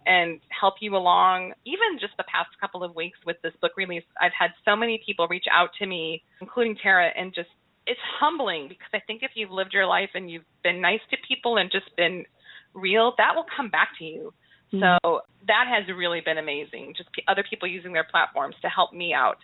and 0.06 0.40
help 0.50 0.76
you 0.82 0.96
along. 0.96 1.54
Even 1.66 2.00
just 2.00 2.14
the 2.18 2.24
past 2.24 2.50
couple 2.60 2.84
of 2.84 2.96
weeks 2.96 3.20
with 3.26 3.38
this 3.44 3.54
book 3.62 3.72
release, 3.78 4.04
I've 4.22 4.36
had 4.38 4.52
so 4.66 4.76
many 4.76 5.02
people 5.06 5.28
reach 5.28 5.46
out 5.52 5.70
to 5.80 5.86
me, 5.86 6.24
including 6.42 6.76
Tara, 6.82 7.10
and 7.16 7.34
just 7.34 7.50
it's 7.86 8.00
humbling 8.20 8.68
because 8.68 8.90
I 8.94 9.00
think 9.08 9.24
if 9.24 9.32
you've 9.36 9.52
lived 9.52 9.74
your 9.74 9.88
life 9.88 10.10
and 10.14 10.30
you've 10.30 10.46
been 10.64 10.80
nice 10.80 11.00
to 11.10 11.18
people 11.28 11.58
and 11.58 11.72
just 11.72 11.96
been 11.98 12.26
real, 12.74 13.14
that 13.18 13.36
will 13.36 13.46
come 13.56 13.70
back 13.70 13.90
to 13.98 14.06
you. 14.06 14.34
Mm-hmm. 14.72 14.98
So 15.04 15.22
that 15.48 15.66
has 15.68 15.88
really 15.96 16.22
been 16.24 16.38
amazing. 16.38 16.94
Just 16.96 17.12
p- 17.14 17.24
other 17.28 17.44
people 17.50 17.68
using 17.68 17.94
their 17.94 18.04
platforms 18.04 18.56
to 18.62 18.70
help 18.70 18.94
me 18.94 19.14
out, 19.14 19.38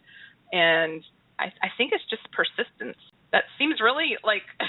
and 0.52 1.04
I, 1.39 1.46
I 1.62 1.70
think 1.78 1.91
it's 1.94 2.06
just 2.10 2.22
persistence. 2.32 2.98
That 3.32 3.44
seems 3.58 3.82
really 3.82 4.18
like 4.24 4.44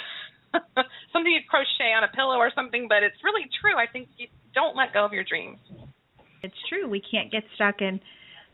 something 1.13 1.33
you 1.33 1.41
crochet 1.49 1.93
on 1.97 2.05
a 2.05 2.13
pillow 2.15 2.37
or 2.37 2.51
something, 2.55 2.87
but 2.89 3.03
it's 3.03 3.17
really 3.25 3.49
true. 3.61 3.77
I 3.77 3.87
think 3.91 4.09
you 4.17 4.29
don't 4.55 4.77
let 4.77 4.93
go 4.93 5.05
of 5.05 5.13
your 5.13 5.25
dreams. 5.25 5.59
It's 6.43 6.57
true. 6.69 6.89
We 6.89 7.03
can't 7.03 7.31
get 7.31 7.43
stuck 7.55 7.81
in 7.81 8.01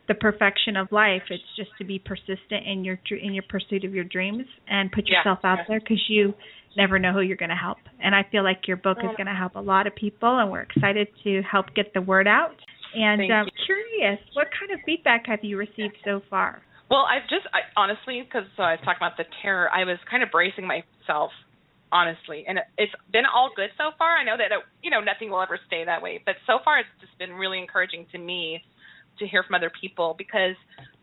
the 0.09 0.14
perfection 0.14 0.76
of 0.76 0.90
life. 0.90 1.22
It's 1.31 1.44
just 1.57 1.70
to 1.78 1.85
be 1.85 1.98
persistent 1.98 2.66
in 2.66 2.85
your 2.85 2.98
in 3.11 3.35
your 3.35 3.44
pursuit 3.48 3.85
of 3.85 3.94
your 3.94 4.05
dreams 4.05 4.44
and 4.68 4.90
put 4.90 5.07
yourself 5.07 5.40
yeah. 5.44 5.52
out 5.52 5.59
there 5.68 5.81
because 5.81 6.02
you 6.09 6.35
never 6.76 6.98
know 6.98 7.12
who 7.12 7.20
you're 7.20 7.37
going 7.37 7.50
to 7.50 7.57
help. 7.57 7.78
And 8.02 8.14
I 8.14 8.24
feel 8.31 8.42
like 8.42 8.66
your 8.66 8.76
book 8.76 8.98
is 8.98 9.11
going 9.16 9.26
to 9.26 9.35
help 9.35 9.55
a 9.55 9.61
lot 9.61 9.87
of 9.87 9.94
people, 9.94 10.38
and 10.38 10.50
we're 10.50 10.62
excited 10.62 11.09
to 11.24 11.42
help 11.42 11.66
get 11.74 11.94
the 11.94 12.00
word 12.00 12.26
out. 12.26 12.57
And 12.94 13.31
um, 13.33 13.46
curious, 13.64 14.18
what 14.35 14.48
kind 14.59 14.72
of 14.72 14.81
feedback 14.85 15.26
have 15.26 15.40
you 15.42 15.57
received 15.57 15.96
so 16.05 16.20
far? 16.28 16.62
Well, 16.90 17.07
I've 17.09 17.28
just 17.31 17.46
I, 17.55 17.61
honestly, 17.76 18.22
because 18.22 18.46
so 18.57 18.62
I 18.62 18.72
was 18.72 18.81
talking 18.85 19.00
about 19.00 19.16
the 19.16 19.24
terror, 19.40 19.70
I 19.72 19.85
was 19.85 19.96
kind 20.11 20.22
of 20.22 20.31
bracing 20.31 20.66
myself 20.66 21.31
honestly. 21.92 22.44
And 22.48 22.59
it's 22.78 22.92
been 23.12 23.28
all 23.28 23.50
good 23.55 23.68
so 23.76 23.92
far. 23.98 24.16
I 24.16 24.24
know 24.24 24.37
that 24.37 24.50
it, 24.50 24.64
you 24.83 24.90
know 24.90 25.00
nothing 25.00 25.31
will 25.31 25.42
ever 25.42 25.61
stay 25.66 25.85
that 25.85 26.02
way, 26.02 26.20
but 26.24 26.35
so 26.46 26.59
far 26.64 26.81
it's 26.81 26.88
just 27.00 27.16
been 27.18 27.37
really 27.37 27.59
encouraging 27.59 28.07
to 28.12 28.18
me 28.18 28.64
to 29.20 29.26
hear 29.28 29.44
from 29.44 29.55
other 29.55 29.70
people 29.70 30.16
because 30.16 30.57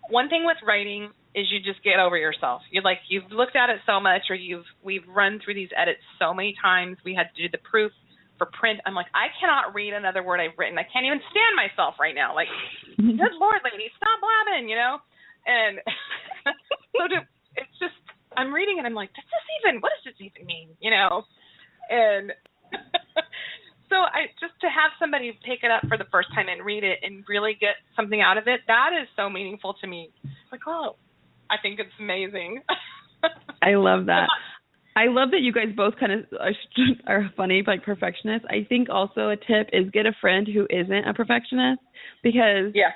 one 0.09 0.27
thing 0.27 0.43
with 0.43 0.57
writing 0.65 1.13
is 1.37 1.45
you 1.53 1.61
just 1.61 1.83
get 1.85 2.01
over 2.01 2.17
yourself. 2.17 2.65
You're 2.73 2.83
like 2.83 2.99
you've 3.07 3.29
looked 3.31 3.55
at 3.55 3.69
it 3.69 3.79
so 3.85 4.01
much 4.01 4.33
or 4.33 4.35
you've 4.35 4.65
we've 4.81 5.05
run 5.07 5.39
through 5.39 5.53
these 5.53 5.69
edits 5.77 6.01
so 6.17 6.33
many 6.33 6.55
times. 6.57 6.97
We 7.05 7.13
had 7.13 7.29
to 7.37 7.37
do 7.37 7.47
the 7.47 7.61
proof 7.61 7.93
for 8.41 8.49
print. 8.49 8.81
I'm 8.89 8.97
like 8.97 9.13
I 9.13 9.29
cannot 9.39 9.77
read 9.77 9.93
another 9.93 10.25
word 10.25 10.41
I've 10.41 10.57
written. 10.57 10.81
I 10.81 10.89
can't 10.89 11.05
even 11.05 11.21
stand 11.29 11.53
myself 11.53 12.01
right 12.01 12.17
now. 12.17 12.33
Like 12.33 12.49
good 12.97 13.37
lord, 13.37 13.61
lady, 13.61 13.93
stop 13.93 14.17
blabbing, 14.17 14.67
you 14.67 14.75
know? 14.75 14.97
And 15.45 15.79
so 16.97 17.07
to, 17.07 17.21
it's 17.55 17.77
just 17.77 17.95
I'm 18.37 18.53
reading 18.53 18.77
it. 18.79 18.85
I'm 18.85 18.93
like, 18.93 19.09
does 19.13 19.25
this 19.25 19.47
even? 19.61 19.81
What 19.81 19.91
does 19.97 20.13
this 20.13 20.19
even 20.19 20.45
mean? 20.45 20.69
You 20.79 20.91
know, 20.91 21.23
and 21.89 22.31
so 23.89 23.95
I 23.95 24.29
just 24.39 24.53
to 24.61 24.67
have 24.67 24.91
somebody 24.99 25.37
pick 25.43 25.63
it 25.63 25.71
up 25.71 25.87
for 25.87 25.97
the 25.97 26.05
first 26.11 26.29
time 26.33 26.47
and 26.49 26.63
read 26.63 26.83
it 26.83 26.99
and 27.03 27.23
really 27.27 27.57
get 27.59 27.81
something 27.95 28.21
out 28.21 28.37
of 28.37 28.47
it. 28.47 28.61
That 28.67 28.91
is 28.93 29.07
so 29.15 29.29
meaningful 29.29 29.75
to 29.81 29.87
me. 29.87 30.11
Like, 30.51 30.61
oh, 30.67 30.95
I 31.49 31.55
think 31.61 31.79
it's 31.79 31.93
amazing. 31.99 32.61
I 33.61 33.75
love 33.75 34.05
that. 34.05 34.27
I 34.95 35.07
love 35.07 35.31
that 35.31 35.41
you 35.41 35.53
guys 35.53 35.67
both 35.75 35.95
kind 35.99 36.11
of 36.11 36.25
are, 36.39 36.51
are 37.07 37.31
funny, 37.35 37.63
like 37.65 37.83
perfectionists. 37.83 38.47
I 38.49 38.65
think 38.67 38.89
also 38.89 39.29
a 39.29 39.35
tip 39.35 39.69
is 39.73 39.89
get 39.91 40.05
a 40.05 40.13
friend 40.19 40.47
who 40.47 40.67
isn't 40.69 41.07
a 41.07 41.13
perfectionist 41.13 41.81
because 42.23 42.71
yeah. 42.73 42.91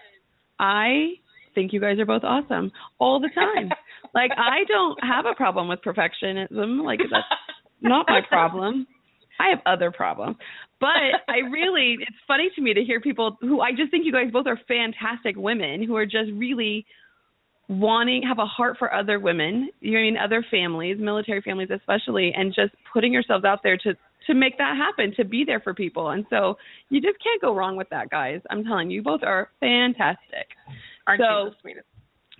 I 0.60 1.14
think 1.56 1.72
you 1.74 1.80
guys 1.80 2.00
are 2.00 2.06
both 2.06 2.24
awesome 2.24 2.72
all 3.00 3.20
the 3.20 3.30
time. 3.34 3.70
Like 4.14 4.32
I 4.38 4.64
don't 4.68 4.98
have 5.04 5.26
a 5.26 5.36
problem 5.36 5.68
with 5.68 5.80
perfectionism. 5.82 6.84
Like 6.84 7.00
that's 7.00 7.28
not 7.82 8.06
my 8.08 8.22
problem. 8.28 8.88
I 9.40 9.50
have 9.50 9.60
other 9.66 9.92
problems. 9.92 10.38
But 10.80 10.90
I 11.28 11.40
really 11.52 11.98
it's 12.00 12.18
funny 12.28 12.50
to 12.56 12.62
me 12.62 12.74
to 12.74 12.84
hear 12.84 13.00
people 13.00 13.38
who 13.42 13.62
I 13.62 13.72
just 13.72 13.92
think 13.92 14.06
you 14.06 14.12
guys 14.12 14.32
both 14.32 14.48
are 14.48 14.60
fantastic 14.68 15.36
women 15.38 15.84
who 15.84 15.96
are 15.96 16.06
just 16.06 16.32
really 16.34 16.86
wanting 17.70 18.24
have 18.28 18.40
a 18.40 18.46
heart 18.46 18.76
for 18.78 18.94
other 18.94 19.20
women, 19.20 19.70
you 19.80 19.94
know 19.94 20.00
I 20.00 20.02
mean, 20.04 20.18
other 20.18 20.46
families, 20.52 20.98
military 21.00 21.42
families 21.42 21.70
especially, 21.74 22.34
and 22.36 22.54
just 22.54 22.74
putting 22.92 23.14
yourselves 23.14 23.46
out 23.46 23.60
there 23.64 23.78
to 23.78 23.94
to 24.28 24.34
make 24.34 24.58
that 24.58 24.78
happen, 24.78 25.14
to 25.18 25.26
be 25.26 25.44
there 25.46 25.60
for 25.60 25.74
people. 25.74 26.10
And 26.10 26.26
so 26.30 26.56
you 26.90 27.02
just 27.02 27.18
can't 27.24 27.42
go 27.42 27.54
wrong 27.54 27.76
with 27.76 27.90
that, 27.90 28.10
guys. 28.10 28.42
I'm 28.50 28.64
telling 28.64 28.90
you, 28.90 28.98
you 28.98 29.04
both 29.04 29.22
are 29.24 29.50
fantastic. 29.60 30.48
Aren't 31.08 31.22
so, 31.22 31.44
you 31.44 31.50
the 31.50 31.56
sweetest? 31.62 31.88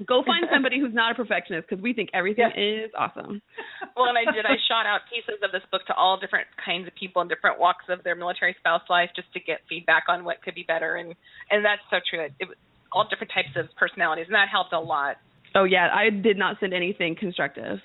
Go 0.02 0.24
find 0.26 0.50
somebody 0.52 0.80
who's 0.80 0.94
not 0.94 1.12
a 1.12 1.16
perfectionist 1.16 1.70
because 1.70 1.82
we 1.82 1.94
think 1.94 2.10
everything 2.16 2.50
is 2.58 2.90
awesome. 2.98 3.42
well, 3.96 4.10
and 4.10 4.18
I 4.18 4.26
did. 4.34 4.42
I 4.44 4.58
shot 4.66 4.90
out 4.90 5.02
pieces 5.06 5.38
of 5.46 5.52
this 5.52 5.62
book 5.70 5.86
to 5.86 5.94
all 5.94 6.18
different 6.18 6.48
kinds 6.58 6.88
of 6.88 6.96
people 6.96 7.22
in 7.22 7.28
different 7.28 7.60
walks 7.60 7.86
of 7.90 8.04
their 8.04 8.16
military 8.16 8.56
spouse 8.58 8.82
life 8.90 9.12
just 9.16 9.32
to 9.34 9.40
get 9.40 9.62
feedback 9.70 10.06
on 10.10 10.26
what 10.26 10.42
could 10.42 10.56
be 10.56 10.64
better, 10.64 10.96
and 10.96 11.14
and 11.52 11.64
that's 11.64 11.86
so 11.94 12.02
true. 12.10 12.26
It, 12.26 12.34
it 12.40 12.48
all 12.92 13.06
different 13.06 13.32
types 13.34 13.54
of 13.56 13.70
personalities, 13.78 14.26
and 14.26 14.34
that 14.34 14.50
helped 14.50 14.74
a 14.74 14.80
lot. 14.80 15.18
Oh 15.54 15.64
yeah, 15.64 15.90
I 15.94 16.10
did 16.10 16.38
not 16.38 16.58
send 16.60 16.74
anything 16.74 17.14
constructive. 17.14 17.78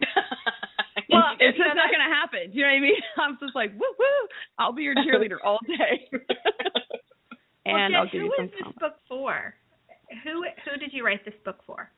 well, 1.08 1.32
it's 1.40 1.56
just 1.56 1.72
not 1.72 1.88
going 1.88 2.04
to 2.04 2.12
happen. 2.12 2.52
Do 2.52 2.58
you 2.58 2.64
know 2.64 2.76
what 2.76 2.76
I 2.76 2.80
mean? 2.80 3.02
I'm 3.16 3.38
just 3.40 3.56
like, 3.56 3.72
woo 3.72 3.88
woo, 3.96 4.22
I'll 4.58 4.72
be 4.72 4.82
your 4.82 4.96
cheerleader 4.96 5.40
all 5.42 5.60
day. 5.64 6.12
and 7.64 7.94
well, 7.94 8.04
I'll 8.04 8.12
give 8.12 8.20
who 8.20 8.28
you 8.28 8.34
some 8.36 8.46
is 8.46 8.52
this 8.52 8.74
book 8.76 8.96
for? 9.08 9.54
Who 10.24 10.44
who 10.64 10.78
did 10.78 10.92
you 10.92 11.04
write 11.04 11.24
this 11.24 11.34
book 11.44 11.58
for? 11.66 11.90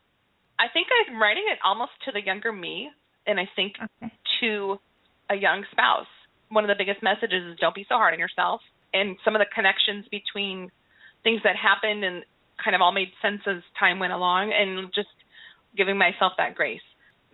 I 0.59 0.66
think 0.72 0.87
I'm 0.90 1.20
writing 1.20 1.44
it 1.50 1.59
almost 1.64 1.92
to 2.07 2.12
the 2.12 2.22
younger 2.24 2.53
me, 2.53 2.90
and 3.27 3.40
I 3.40 3.48
think 3.57 3.74
Okay. 3.83 4.12
to 4.40 4.79
a 5.31 5.35
young 5.35 5.64
spouse. 5.72 6.07
One 6.48 6.64
of 6.64 6.68
the 6.68 6.79
biggest 6.79 7.03
messages 7.03 7.42
is 7.53 7.59
don't 7.59 7.74
be 7.74 7.87
so 7.88 7.96
hard 7.96 8.14
on 8.14 8.20
yourself. 8.20 8.61
And 8.92 9.16
some 9.24 9.35
of 9.35 9.40
the 9.40 9.46
connections 9.53 10.07
between 10.11 10.70
things 11.24 11.40
that 11.42 11.57
happened 11.57 12.05
and 12.05 12.22
kind 12.62 12.77
of 12.77 12.81
all 12.81 12.92
made 12.92 13.11
sense 13.20 13.40
as 13.46 13.62
time 13.79 13.98
went 13.98 14.12
along, 14.12 14.53
and 14.53 14.92
just 14.94 15.09
giving 15.77 15.98
myself 15.98 16.33
that 16.38 16.55
grace. 16.55 16.85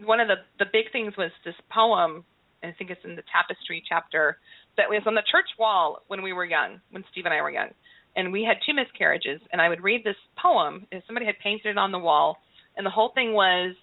One 0.03 0.21
of 0.21 0.29
the 0.29 0.37
the 0.59 0.65
big 0.73 0.91
things 0.93 1.17
was 1.19 1.31
this 1.45 1.57
poem. 1.71 2.25
I 2.63 2.73
think 2.73 2.91
it's 2.91 3.05
in 3.05 3.17
the 3.17 3.23
tapestry 3.33 3.83
chapter 3.89 4.39
that 4.77 4.89
was 4.89 5.03
on 5.07 5.15
the 5.15 5.23
church 5.31 5.49
wall 5.59 6.03
when 6.09 6.23
we 6.23 6.33
were 6.33 6.45
young, 6.45 6.81
when 6.91 7.05
Steve 7.11 7.25
and 7.25 7.35
I 7.35 7.41
were 7.41 7.51
young, 7.51 7.69
and 8.17 8.33
we 8.33 8.43
had 8.43 8.57
two 8.67 8.75
miscarriages. 8.75 9.41
And 9.53 9.61
I 9.61 9.69
would 9.69 9.83
read 9.83 10.05
this 10.05 10.17
poem, 10.41 10.87
and 10.93 11.03
somebody 11.07 11.27
had 11.27 11.39
painted 11.43 11.67
it 11.67 11.79
on 11.79 11.93
the 11.93 11.99
wall, 11.99 12.39
and 12.77 12.85
the 12.85 12.91
whole 12.91 13.11
thing 13.15 13.33
was 13.33 13.75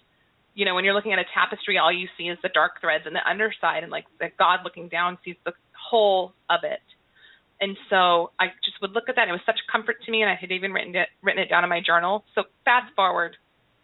you 0.58 0.64
know, 0.64 0.74
when 0.74 0.84
you're 0.84 0.92
looking 0.92 1.12
at 1.12 1.20
a 1.20 1.24
tapestry, 1.32 1.78
all 1.78 1.92
you 1.92 2.08
see 2.18 2.24
is 2.24 2.38
the 2.42 2.48
dark 2.48 2.80
threads 2.80 3.04
and 3.06 3.14
the 3.14 3.22
underside, 3.24 3.84
and 3.84 3.92
like 3.92 4.06
that 4.18 4.36
God 4.36 4.60
looking 4.64 4.88
down 4.88 5.16
sees 5.24 5.36
the 5.44 5.52
whole 5.72 6.32
of 6.50 6.60
it. 6.64 6.82
And 7.60 7.76
so 7.88 8.32
I 8.40 8.46
just 8.64 8.80
would 8.82 8.90
look 8.90 9.08
at 9.08 9.14
that. 9.14 9.22
And 9.22 9.30
it 9.30 9.32
was 9.34 9.46
such 9.46 9.60
comfort 9.70 10.02
to 10.04 10.10
me, 10.10 10.22
and 10.22 10.28
I 10.28 10.34
had 10.34 10.50
even 10.50 10.72
written 10.72 10.96
it 10.96 11.08
written 11.22 11.40
it 11.40 11.48
down 11.48 11.62
in 11.62 11.70
my 11.70 11.80
journal. 11.80 12.24
So 12.34 12.42
fast 12.64 12.92
forward, 12.96 13.36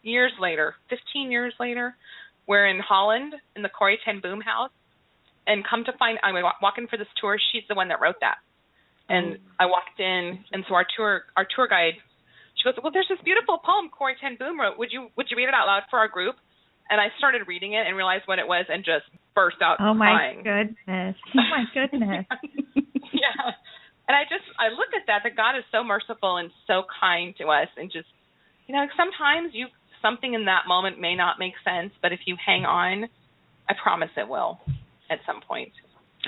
years 0.02 0.32
later, 0.40 0.74
15 0.90 1.30
years 1.30 1.54
later, 1.60 1.94
we're 2.48 2.66
in 2.66 2.80
Holland 2.80 3.34
in 3.54 3.62
the 3.62 3.68
Corrie 3.68 4.00
ten 4.04 4.18
Boom 4.20 4.40
house, 4.40 4.74
and 5.46 5.64
come 5.64 5.84
to 5.84 5.92
find, 5.96 6.18
I 6.24 6.32
was 6.32 6.42
walking 6.60 6.88
for 6.88 6.96
this 6.96 7.06
tour. 7.20 7.38
She's 7.52 7.62
the 7.68 7.76
one 7.76 7.86
that 7.88 8.00
wrote 8.00 8.18
that, 8.20 8.38
and 9.08 9.38
I 9.60 9.66
walked 9.66 9.98
in, 9.98 10.38
and 10.52 10.64
so 10.68 10.74
our 10.74 10.86
tour 10.96 11.22
our 11.36 11.46
tour 11.54 11.68
guide, 11.68 11.94
she 12.56 12.64
goes, 12.64 12.74
well, 12.82 12.92
there's 12.92 13.08
this 13.08 13.20
beautiful 13.24 13.58
poem 13.58 13.90
Corrie 13.90 14.16
ten 14.20 14.36
Boom 14.38 14.58
wrote. 14.60 14.78
Would 14.78 14.90
you 14.92 15.08
would 15.16 15.26
you 15.30 15.36
read 15.36 15.48
it 15.48 15.54
out 15.54 15.66
loud 15.66 15.82
for 15.90 15.98
our 15.98 16.08
group? 16.08 16.36
and 16.90 17.00
I 17.00 17.08
started 17.16 17.48
reading 17.48 17.72
it 17.72 17.86
and 17.86 17.96
realized 17.96 18.24
what 18.26 18.38
it 18.38 18.46
was 18.46 18.66
and 18.68 18.84
just 18.84 19.08
burst 19.34 19.56
out 19.64 19.78
Oh 19.80 19.94
my 19.94 20.04
crying. 20.12 20.42
goodness! 20.44 21.16
Oh 21.32 21.48
my 21.48 21.64
goodness! 21.74 22.26
yeah. 23.12 23.56
And 24.06 24.12
I 24.14 24.24
just 24.28 24.44
I 24.60 24.68
look 24.68 24.92
at 24.92 25.08
that 25.08 25.20
that 25.24 25.36
God 25.36 25.56
is 25.56 25.64
so 25.72 25.82
merciful 25.82 26.36
and 26.36 26.50
so 26.66 26.84
kind 27.00 27.34
to 27.40 27.48
us 27.48 27.68
and 27.76 27.90
just 27.90 28.08
you 28.68 28.74
know, 28.76 28.84
sometimes 28.96 29.52
you 29.56 29.66
something 30.02 30.34
in 30.34 30.44
that 30.44 30.68
moment 30.68 31.00
may 31.00 31.16
not 31.16 31.38
make 31.38 31.54
sense, 31.64 31.92
but 32.02 32.12
if 32.12 32.20
you 32.26 32.36
hang 32.36 32.64
on, 32.64 33.08
I 33.68 33.72
promise 33.82 34.10
it 34.16 34.28
will 34.28 34.60
at 35.10 35.18
some 35.26 35.40
point. 35.40 35.72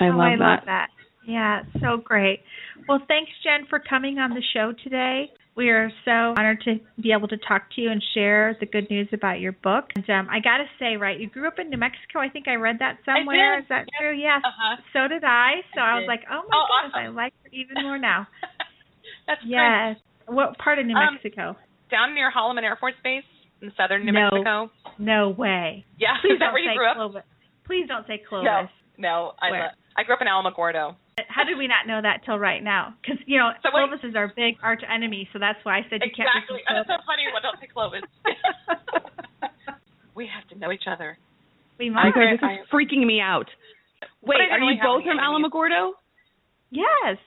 I 0.01 0.09
oh, 0.09 0.17
I 0.19 0.33
that. 0.37 0.41
love 0.41 0.59
that. 0.65 0.87
Yeah, 1.27 1.63
so 1.81 1.97
great. 1.97 2.39
Well, 2.87 2.99
thanks, 3.07 3.31
Jen, 3.43 3.67
for 3.69 3.79
coming 3.79 4.17
on 4.17 4.31
the 4.31 4.41
show 4.53 4.73
today. 4.83 5.29
We 5.57 5.69
are 5.69 5.91
so 6.05 6.11
honored 6.37 6.61
to 6.65 6.75
be 7.01 7.11
able 7.11 7.27
to 7.29 7.37
talk 7.37 7.63
to 7.75 7.81
you 7.81 7.89
and 7.91 8.01
share 8.13 8.55
the 8.59 8.65
good 8.67 8.89
news 8.89 9.09
about 9.11 9.39
your 9.39 9.51
book. 9.51 9.85
And 9.95 10.07
um, 10.09 10.27
I 10.29 10.39
got 10.39 10.57
to 10.57 10.65
say, 10.79 10.95
right, 10.95 11.19
you 11.19 11.27
grew 11.29 11.47
up 11.47 11.57
in 11.59 11.69
New 11.69 11.77
Mexico. 11.77 12.19
I 12.19 12.29
think 12.29 12.47
I 12.47 12.55
read 12.55 12.77
that 12.79 12.99
somewhere. 13.05 13.59
Is 13.59 13.65
that 13.69 13.87
true? 13.99 14.15
Yes. 14.15 14.41
Uh-huh. 14.45 14.77
So 14.93 15.07
did 15.09 15.23
I. 15.25 15.65
So 15.75 15.81
I 15.81 15.97
I, 15.97 15.99
was 15.99 16.05
like, 16.07 16.21
oh 16.31 16.45
my 16.47 16.55
Oh, 16.55 16.65
goodness, 16.69 16.93
awesome. 16.95 17.17
I 17.17 17.23
like 17.23 17.33
her 17.43 17.49
even 17.51 17.83
more 17.83 17.97
now. 17.97 18.27
That's 19.27 19.41
great. 19.41 19.51
yes. 19.51 19.97
What 20.27 20.57
part 20.59 20.77
of 20.79 20.85
New 20.85 20.95
Um, 20.95 21.15
Mexico? 21.15 21.57
Down 21.89 22.13
near 22.13 22.31
Holloman 22.31 22.63
Air 22.63 22.77
Force 22.79 22.93
Base 23.03 23.23
in 23.61 23.71
southern 23.75 24.05
New 24.05 24.11
No. 24.13 24.29
Mexico. 24.31 24.71
No 24.99 25.29
way. 25.29 25.85
Yeah, 25.97 26.15
Please 26.21 26.33
is 26.33 26.39
that 26.39 26.53
where 26.53 26.61
you 26.61 26.77
grew 26.77 26.87
up? 26.87 26.95
Clovis. 26.97 27.23
Please 27.65 27.87
don't 27.87 28.05
say 28.07 28.21
Clovis. 28.29 28.45
No, 28.45 28.69
no. 28.97 29.31
I 29.41 29.49
lo- 29.49 29.73
I 29.97 30.03
grew 30.03 30.13
up 30.13 30.21
in 30.21 30.27
Alamogordo. 30.27 30.95
How 31.27 31.43
did 31.43 31.57
we 31.57 31.65
not 31.65 31.87
know 31.89 31.99
that 32.01 32.21
till 32.25 32.37
right 32.37 32.61
now? 32.63 32.93
Because 33.01 33.17
you 33.25 33.37
know 33.37 33.49
So 33.63 33.69
wait- 33.73 33.89
Clovis 33.89 34.05
is 34.05 34.15
our 34.15 34.29
big 34.35 34.57
arch 34.61 34.83
enemy, 34.85 35.27
so 35.33 35.39
that's 35.39 35.57
why 35.65 35.77
I 35.79 35.81
said 35.89 36.05
you 36.05 36.13
Exactly. 36.13 36.21
can't 36.21 36.37
Exactly, 36.37 36.61
That's 36.69 36.87
be 36.87 36.93
so 36.93 37.01
funny. 37.09 37.23
Well, 37.33 37.41
don't 37.41 37.57
say 37.59 37.67
Clovis. 37.73 38.05
we 40.15 40.29
have 40.29 40.45
to 40.49 40.55
know 40.61 40.71
each 40.71 40.85
other. 40.85 41.17
we 41.79 41.89
My 41.89 42.05
must. 42.13 42.15
God, 42.15 42.37
this 42.37 42.41
is 42.41 42.69
freaking 42.69 43.05
me 43.05 43.19
out. 43.19 43.49
Wait, 44.21 44.37
are 44.51 44.59
you 44.61 44.77
both 44.81 45.01
from 45.03 45.17
enemies. 45.17 45.49
Alamogordo? 45.49 45.91
Yes. 46.69 47.17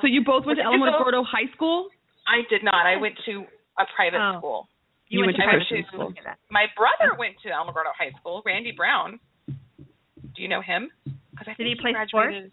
So 0.00 0.06
you 0.06 0.22
both 0.24 0.44
went 0.44 0.58
to 0.58 0.64
Did 0.64 0.72
you 0.72 0.84
Alamogordo 0.84 1.24
High 1.24 1.48
School? 1.54 1.88
I 2.28 2.44
did 2.50 2.62
not. 2.64 2.84
I 2.86 2.96
went 3.00 3.14
to 3.26 3.44
a 3.78 3.84
private 3.96 4.20
Oh. 4.20 4.38
school. 4.38 4.68
You, 5.08 5.20
went, 5.24 5.36
to 5.36 5.42
I 5.42 5.46
went 5.46 5.56
Christian 5.64 5.84
to- 5.84 5.88
school. 5.88 6.08
Look. 6.08 6.16
My 6.50 6.66
brother 6.76 7.14
oh. 7.14 7.18
went 7.18 7.36
to 7.44 7.48
Alamogordo 7.48 7.92
High 7.96 8.12
School. 8.20 8.42
Randy 8.44 8.72
Brown. 8.72 9.18
Do 9.48 10.42
you 10.42 10.48
know 10.48 10.60
him? 10.60 10.90
'Cause 11.36 11.46
I 11.48 11.54
Did 11.54 11.66
he 11.66 11.74
think 11.74 11.80
play 11.80 11.92
graduated- 11.92 12.52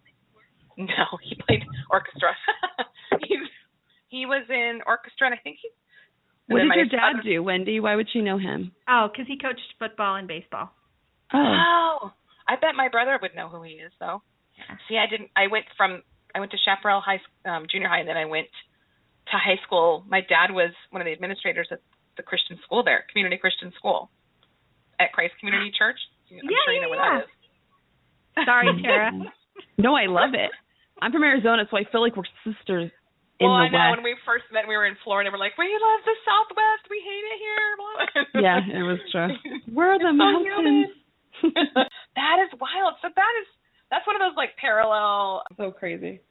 No, 0.77 1.17
he 1.21 1.35
played 1.47 1.63
orchestra. 1.89 2.29
he 3.27 3.37
he 4.09 4.25
was 4.25 4.45
in 4.49 4.79
orchestra, 4.85 5.27
and 5.27 5.35
I 5.35 5.41
think 5.43 5.57
he. 5.61 5.69
What 6.47 6.59
did 6.63 6.75
your 6.75 6.85
dad 6.85 7.13
other- 7.19 7.23
do, 7.23 7.43
Wendy? 7.43 7.79
Why 7.79 7.95
would 7.95 8.07
she 8.11 8.21
know 8.21 8.37
him? 8.37 8.71
Oh, 8.89 9.07
because 9.11 9.27
he 9.27 9.37
coached 9.37 9.61
football 9.79 10.15
and 10.15 10.27
baseball. 10.27 10.69
Oh. 11.33 11.39
Oh, 11.39 12.11
I 12.47 12.55
bet 12.55 12.75
my 12.75 12.89
brother 12.89 13.17
would 13.21 13.35
know 13.35 13.47
who 13.47 13.61
he 13.63 13.73
is, 13.79 13.91
though. 13.99 14.21
Yeah. 14.57 14.75
See, 14.89 14.97
I 14.97 15.07
didn't. 15.09 15.29
I 15.35 15.47
went 15.47 15.65
from 15.77 16.01
I 16.35 16.39
went 16.39 16.51
to 16.51 16.57
Chaparral 16.65 16.99
High 17.01 17.21
um, 17.45 17.67
Junior 17.71 17.87
High, 17.87 17.99
and 17.99 18.09
then 18.09 18.17
I 18.17 18.25
went 18.25 18.47
to 19.31 19.37
high 19.37 19.59
school. 19.65 20.03
My 20.09 20.19
dad 20.21 20.51
was 20.51 20.71
one 20.89 21.01
of 21.01 21.05
the 21.05 21.13
administrators 21.13 21.67
at 21.71 21.79
the 22.17 22.23
Christian 22.23 22.59
school 22.65 22.83
there, 22.83 23.05
Community 23.11 23.37
Christian 23.37 23.71
School, 23.77 24.09
at 24.99 25.13
Christ 25.13 25.33
Community 25.39 25.71
Church. 25.77 25.99
I'm 26.29 26.37
Yeah, 26.43 26.57
sure 26.65 26.73
you 26.73 26.81
know 26.81 26.87
yeah, 26.91 26.99
where 26.99 27.19
that 27.21 28.43
is. 28.43 28.45
Sorry, 28.45 28.81
Tara. 28.83 29.11
No, 29.81 29.95
I 29.97 30.05
love 30.05 30.33
it. 30.33 30.51
I'm 31.01 31.11
from 31.11 31.23
Arizona, 31.23 31.65
so 31.69 31.77
I 31.77 31.83
feel 31.91 32.01
like 32.01 32.15
we're 32.15 32.29
sisters 32.45 32.93
in 33.41 33.49
well, 33.49 33.57
the 33.57 33.65
I 33.65 33.73
know 33.73 33.81
West. 33.89 33.97
when 33.97 34.05
we 34.05 34.13
first 34.21 34.45
met, 34.53 34.69
we 34.69 34.77
were 34.77 34.85
in 34.85 34.93
Florida. 35.01 35.33
We're 35.33 35.41
like, 35.41 35.57
we 35.57 35.65
love 35.73 36.01
the 36.05 36.13
Southwest. 36.21 36.85
We 36.93 37.01
hate 37.01 37.25
it 37.25 37.37
here. 37.41 37.69
Yeah, 38.45 38.61
it 38.61 38.85
was 38.85 39.01
true. 39.11 39.29
Where 39.73 39.93
are 39.93 39.99
the 39.99 40.13
It's 40.13 40.17
so 40.17 40.21
mountains? 40.21 40.93
that 42.15 42.37
is 42.45 42.51
wild. 42.61 42.95
So 43.01 43.09
that 43.09 43.33
is 43.41 43.47
that's 43.89 44.05
one 44.07 44.15
of 44.15 44.21
those 44.21 44.37
like 44.37 44.55
parallel 44.57 45.43
so 45.57 45.71
crazy. 45.71 46.21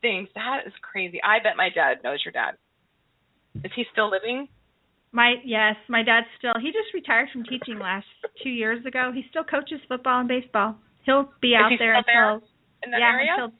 things. 0.00 0.28
That 0.34 0.62
is 0.66 0.72
crazy. 0.80 1.20
I 1.22 1.42
bet 1.42 1.56
my 1.56 1.68
dad 1.74 2.02
knows 2.02 2.22
your 2.24 2.32
dad. 2.32 2.54
Is 3.64 3.72
he 3.74 3.84
still 3.92 4.10
living? 4.10 4.48
My 5.12 5.34
yes, 5.44 5.74
my 5.88 6.02
dad's 6.02 6.26
still. 6.38 6.54
He 6.60 6.68
just 6.70 6.94
retired 6.94 7.28
from 7.32 7.44
teaching 7.44 7.78
last 7.78 8.06
two 8.42 8.50
years 8.50 8.84
ago. 8.86 9.10
He 9.14 9.24
still 9.30 9.44
coaches 9.44 9.80
football 9.88 10.20
and 10.20 10.28
baseball. 10.28 10.76
He'll 11.04 11.30
be 11.42 11.54
out 11.54 11.70
he 11.70 11.76
there 11.78 11.94
still 12.00 12.04
there 12.06 12.30
until 12.34 12.48
In 12.84 12.90
that 12.92 13.00
yeah, 13.00 13.12
area? 13.12 13.32
until 13.36 13.52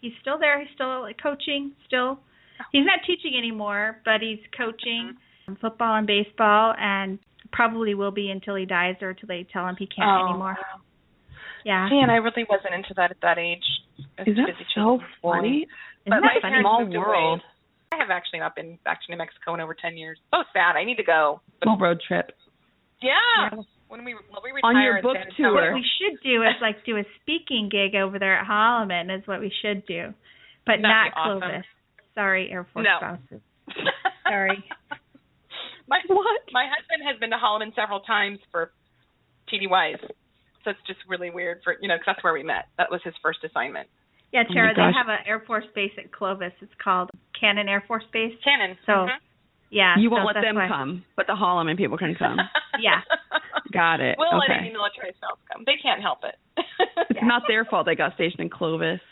he's 0.00 0.12
still 0.20 0.38
there. 0.38 0.58
He's 0.60 0.68
still 0.74 1.02
like, 1.02 1.16
coaching. 1.22 1.72
Still, 1.86 2.18
he's 2.72 2.84
not 2.86 3.00
teaching 3.06 3.34
anymore, 3.38 4.00
but 4.04 4.20
he's 4.20 4.40
coaching 4.56 5.14
Mm-hmm. 5.48 5.60
football 5.64 5.96
and 5.96 6.06
baseball, 6.06 6.74
and 6.78 7.18
probably 7.52 7.94
will 7.94 8.10
be 8.10 8.28
until 8.30 8.54
he 8.54 8.66
dies 8.66 8.96
or 9.00 9.10
until 9.10 9.28
they 9.28 9.46
tell 9.50 9.66
him 9.66 9.76
he 9.78 9.86
can't 9.86 10.04
oh, 10.06 10.28
anymore. 10.28 10.56
wow. 10.60 10.80
Yeah, 11.64 11.88
Man, 11.88 12.10
I 12.10 12.16
really 12.16 12.44
wasn't 12.50 12.74
into 12.74 12.92
that 12.96 13.10
at 13.10 13.16
that 13.22 13.38
age. 13.38 13.64
I 14.18 14.22
was 14.22 14.28
Is 14.28 14.36
that 14.36 14.44
so 14.46 14.52
chasing 14.52 14.68
school. 15.18 15.32
funny? 15.32 15.56
isn't 15.58 15.68
But 16.04 16.20
that 16.20 16.20
my 16.20 16.36
parents 16.42 16.64
Small 16.68 16.80
moved 16.84 16.94
away. 16.96 17.06
world. 17.06 17.40
I 17.92 17.96
have 17.96 18.10
actually 18.10 18.40
not 18.40 18.54
been 18.56 18.78
back 18.84 19.00
to 19.06 19.10
New 19.10 19.16
Mexico 19.16 19.54
in 19.54 19.60
over 19.62 19.72
ten 19.72 19.96
years. 19.96 20.18
So 20.30 20.44
sad. 20.52 20.76
I 20.76 20.84
need 20.84 20.96
to 20.96 21.02
go. 21.02 21.40
But 21.60 21.68
Little 21.70 21.80
road 21.82 22.02
trip. 22.06 22.32
yeah, 23.00 23.12
Yeah. 23.52 23.62
When 23.88 24.04
we 24.04 24.14
when 24.14 24.42
we 24.54 24.60
On 24.62 24.80
your 24.82 25.02
book 25.02 25.16
San 25.16 25.32
tour. 25.36 25.54
What 25.54 25.74
we 25.74 25.84
should 25.98 26.20
do 26.22 26.42
is 26.42 26.54
like 26.60 26.84
do 26.84 26.96
a 26.98 27.04
speaking 27.20 27.68
gig 27.70 27.94
over 27.96 28.18
there 28.18 28.38
at 28.38 28.46
Holloman 28.46 29.10
is 29.16 29.26
what 29.26 29.40
we 29.40 29.52
should 29.62 29.84
do, 29.86 30.14
but 30.66 30.80
That'd 30.80 30.82
not 30.82 31.04
be 31.06 31.12
awesome. 31.16 31.40
Clovis. 31.40 31.66
Sorry, 32.14 32.50
Air 32.50 32.66
Force 32.72 32.86
No. 32.88 32.98
spouses. 32.98 33.42
Sorry. 34.24 34.64
my 35.88 36.00
What? 36.08 36.40
my 36.52 36.66
husband 36.68 37.02
has 37.08 37.18
been 37.20 37.30
to 37.30 37.36
Holloman 37.36 37.74
several 37.74 38.00
times 38.00 38.38
for 38.50 38.70
TDYs, 39.52 40.00
so 40.64 40.70
it's 40.70 40.80
just 40.86 41.00
really 41.08 41.30
weird 41.30 41.60
for 41.64 41.76
you 41.80 41.88
know 41.88 41.96
'cause 41.96 42.04
that's 42.06 42.24
where 42.24 42.32
we 42.34 42.42
met. 42.42 42.68
That 42.76 42.90
was 42.90 43.00
his 43.04 43.14
first 43.22 43.42
assignment. 43.44 43.88
Yeah, 44.32 44.44
Oh 44.48 44.52
Tara, 44.52 44.74
they 44.74 44.82
have 44.92 45.08
an 45.08 45.24
Air 45.26 45.40
Force 45.46 45.64
base 45.74 45.92
at 45.96 46.12
Clovis. 46.12 46.52
It's 46.60 46.74
called 46.82 47.08
Cannon 47.38 47.66
Air 47.68 47.80
Force 47.88 48.04
Base. 48.12 48.36
Cannon. 48.44 48.76
So, 48.84 48.92
Mhm. 48.92 49.16
Yeah. 49.70 49.96
You 49.98 50.10
won't 50.10 50.26
let 50.26 50.40
them 50.40 50.56
why- 50.56 50.68
come, 50.68 51.04
but 51.16 51.26
the 51.26 51.34
Holloman 51.34 51.76
people 51.76 51.98
can 51.98 52.14
come. 52.14 52.38
Yeah. 52.78 53.02
Got 53.74 53.98
it. 53.98 54.14
We'll 54.16 54.38
let 54.38 54.54
any 54.54 54.70
military 54.70 55.10
spouse 55.18 55.42
come. 55.50 55.66
They 55.66 55.74
can't 55.82 55.98
help 56.00 56.22
it. 56.22 56.38
It's 57.10 57.18
not 57.26 57.42
their 57.50 57.64
fault 57.66 57.90
they 57.90 57.98
got 57.98 58.14
stationed 58.14 58.38
in 58.38 58.50
Clovis. 58.50 59.02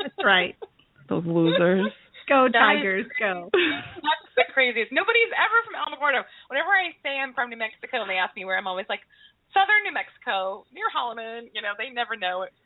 That's 0.00 0.24
right. 0.24 0.56
Those 1.12 1.28
losers. 1.28 1.92
Go 2.32 2.48
That 2.48 2.80
is 2.80 2.80
Tigers, 2.80 3.06
go. 3.20 3.52
That's 3.52 4.28
the 4.40 4.48
craziest. 4.56 4.88
Nobody's 4.88 5.28
ever 5.36 5.58
from 5.68 5.76
Alamogordo. 5.76 6.24
Whenever 6.48 6.72
I 6.72 6.96
say 7.04 7.20
I'm 7.20 7.36
from 7.36 7.52
New 7.52 7.60
Mexico 7.60 8.00
and 8.00 8.08
they 8.08 8.16
ask 8.16 8.32
me 8.36 8.44
where, 8.48 8.56
I'm 8.56 8.66
always 8.68 8.88
like, 8.88 9.00
Southern 9.52 9.84
New 9.84 9.92
Mexico, 9.92 10.64
near 10.72 10.88
Holloman. 10.88 11.52
You 11.52 11.60
know, 11.60 11.76
they 11.76 11.92
never 11.92 12.16
know 12.16 12.48
it. 12.48 12.56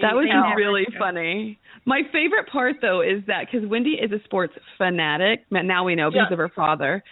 That 0.00 0.14
was 0.14 0.26
really 0.56 0.86
funny. 0.98 1.58
My 1.84 2.02
favorite 2.12 2.48
part, 2.50 2.76
though, 2.80 3.00
is 3.02 3.22
that 3.26 3.46
because 3.50 3.68
Wendy 3.68 3.90
is 4.00 4.10
a 4.12 4.22
sports 4.24 4.54
fanatic. 4.78 5.44
Now 5.50 5.84
we 5.84 5.94
know 5.94 6.10
because 6.10 6.28
Yeah. 6.30 6.32
of 6.34 6.38
her 6.38 6.48
father. 6.48 7.02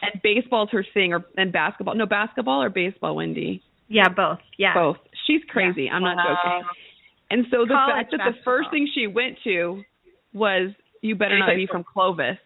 And 0.00 0.20
baseball's 0.22 0.70
her 0.70 0.82
thing, 0.94 1.12
or 1.12 1.24
and 1.36 1.52
basketball. 1.52 1.94
No, 1.94 2.06
basketball 2.06 2.62
or 2.62 2.70
baseball, 2.70 3.14
Wendy. 3.16 3.62
Yeah, 3.88 4.08
both. 4.08 4.40
Yeah. 4.58 4.74
Both. 4.74 4.96
She's 5.26 5.42
crazy. 5.48 5.88
I'm 5.88 6.02
not 6.02 6.16
joking. 6.26 6.68
And 7.30 7.46
so 7.50 7.64
the 7.64 7.74
fact 7.74 8.10
that 8.10 8.18
the 8.18 8.34
first 8.44 8.70
thing 8.70 8.88
she 8.92 9.06
went 9.06 9.38
to 9.44 9.82
was, 10.32 10.72
"You 11.02 11.14
better 11.14 11.38
not 11.38 11.54
be 11.54 11.66
from 11.66 11.84
Clovis." 11.84 12.38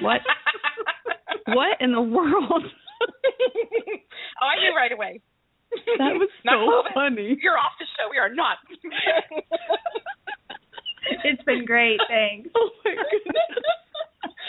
What? 0.00 0.22
what 1.46 1.80
in 1.80 1.92
the 1.92 2.00
world? 2.00 2.64
oh, 3.02 4.46
I 4.46 4.60
knew 4.60 4.74
right 4.76 4.92
away. 4.92 5.20
That 5.98 6.14
was 6.18 6.30
so 6.44 6.82
funny. 6.94 7.36
You're 7.42 7.58
off 7.58 7.72
the 7.78 7.86
show. 7.96 8.10
We 8.10 8.18
are 8.18 8.32
not. 8.32 8.58
It's 11.24 11.42
been 11.44 11.64
great. 11.66 12.00
Thanks. 12.08 12.48
Oh 12.56 12.70
my 12.84 12.92
goodness. 12.92 13.36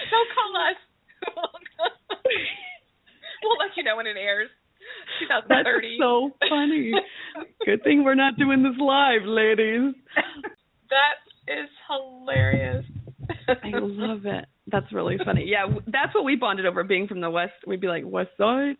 Don't 0.10 0.30
call 0.32 0.52
us. 0.56 0.80
we'll 3.44 3.58
let 3.60 3.76
you 3.76 3.84
know 3.84 3.98
when 3.98 4.08
it 4.08 4.16
airs. 4.18 4.50
2030. 5.20 5.98
That's 5.98 6.00
so 6.00 6.32
funny. 6.50 6.94
Good 7.66 7.84
thing 7.84 8.04
we're 8.04 8.16
not 8.16 8.38
doing 8.38 8.64
this 8.64 8.78
live, 8.80 9.24
ladies. 9.26 9.94
That 10.90 11.52
is 11.52 11.68
hilarious. 11.90 12.86
I 13.48 13.70
love 13.74 14.26
it. 14.26 14.46
That's 14.72 14.92
really 14.92 15.18
funny. 15.24 15.46
Yeah, 15.48 15.66
that's 15.88 16.14
what 16.16 16.24
we 16.24 16.36
bonded 16.36 16.66
over 16.66 16.84
being 16.84 17.08
from 17.08 17.22
the 17.22 17.30
West. 17.30 17.54
We'd 17.68 17.82
be 17.82 17.88
like, 17.88 18.04
West 18.06 18.32
Side? 18.38 18.76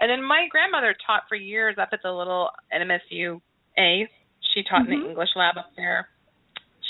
And 0.00 0.10
then 0.10 0.22
my 0.22 0.46
grandmother 0.50 0.94
taught 1.06 1.22
for 1.28 1.34
years 1.36 1.76
up 1.80 1.88
at 1.92 2.00
the 2.02 2.12
little 2.12 2.50
NMSU 2.74 3.40
A. 3.78 4.08
She 4.52 4.62
taught 4.62 4.82
in 4.82 4.86
Mhm. 4.98 5.02
the 5.02 5.08
English 5.10 5.30
lab 5.36 5.56
up 5.56 5.70
there. 5.76 6.08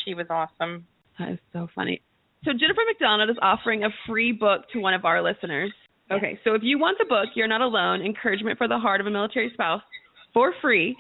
She 0.05 0.15
was 0.15 0.27
awesome. 0.31 0.87
That 1.19 1.31
is 1.31 1.39
so 1.53 1.69
funny. 1.75 2.03
So 2.45 2.53
Jennifer 2.53 2.83
McDonald 2.87 3.31
is 3.31 3.37
offering 3.41 3.85
a 3.85 3.91
free 4.07 4.33
book 4.33 4.69
to 4.73 4.81
one 4.81 4.93
of 4.95 5.05
our 5.05 5.23
listeners. 5.23 5.73
Okay, 6.11 6.39
so 6.45 6.55
if 6.55 6.63
you 6.63 6.79
want 6.79 6.99
the 6.99 7.07
book, 7.07 7.31
You're 7.35 7.49
Not 7.49 7.63
Alone, 7.63 8.03
Encouragement 8.03 8.59
for 8.59 8.69
the 8.69 8.79
Heart 8.79 9.01
of 9.01 9.07
a 9.07 9.11
Military 9.11 9.51
Spouse, 9.55 9.83
for 10.35 10.53
free, 10.61 10.95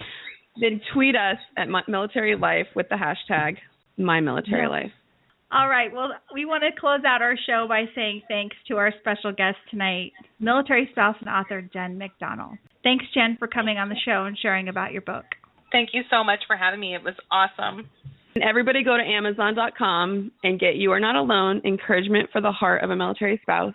then 0.56 0.80
tweet 0.94 1.16
us 1.16 1.36
at 1.58 1.68
Mi- 1.68 1.82
Military 1.88 2.34
Life 2.36 2.68
with 2.74 2.88
the 2.88 2.94
hashtag 2.94 3.58
My 3.98 4.20
Military 4.20 4.66
Life. 4.68 4.92
All 5.54 5.68
right. 5.68 5.92
Well, 5.92 6.10
we 6.34 6.46
want 6.46 6.64
to 6.64 6.80
close 6.80 7.02
out 7.06 7.22
our 7.22 7.36
show 7.46 7.66
by 7.68 7.84
saying 7.94 8.22
thanks 8.26 8.56
to 8.66 8.76
our 8.76 8.92
special 8.98 9.30
guest 9.30 9.56
tonight, 9.70 10.10
military 10.40 10.88
spouse 10.90 11.14
and 11.20 11.28
author 11.28 11.62
Jen 11.62 11.96
McDonald. 11.96 12.58
Thanks, 12.82 13.04
Jen, 13.14 13.36
for 13.38 13.46
coming 13.46 13.78
on 13.78 13.88
the 13.88 13.96
show 14.04 14.24
and 14.24 14.36
sharing 14.36 14.68
about 14.68 14.90
your 14.90 15.02
book. 15.02 15.24
Thank 15.70 15.90
you 15.92 16.02
so 16.10 16.24
much 16.24 16.40
for 16.48 16.56
having 16.56 16.80
me. 16.80 16.96
It 16.96 17.04
was 17.04 17.14
awesome. 17.30 17.88
And 18.34 18.42
everybody 18.42 18.82
go 18.82 18.96
to 18.96 19.02
Amazon.com 19.02 20.32
and 20.42 20.58
get 20.58 20.74
You 20.74 20.90
Are 20.90 20.98
Not 20.98 21.14
Alone, 21.14 21.62
Encouragement 21.64 22.30
for 22.32 22.40
the 22.40 22.50
Heart 22.50 22.82
of 22.82 22.90
a 22.90 22.96
Military 22.96 23.38
Spouse, 23.42 23.74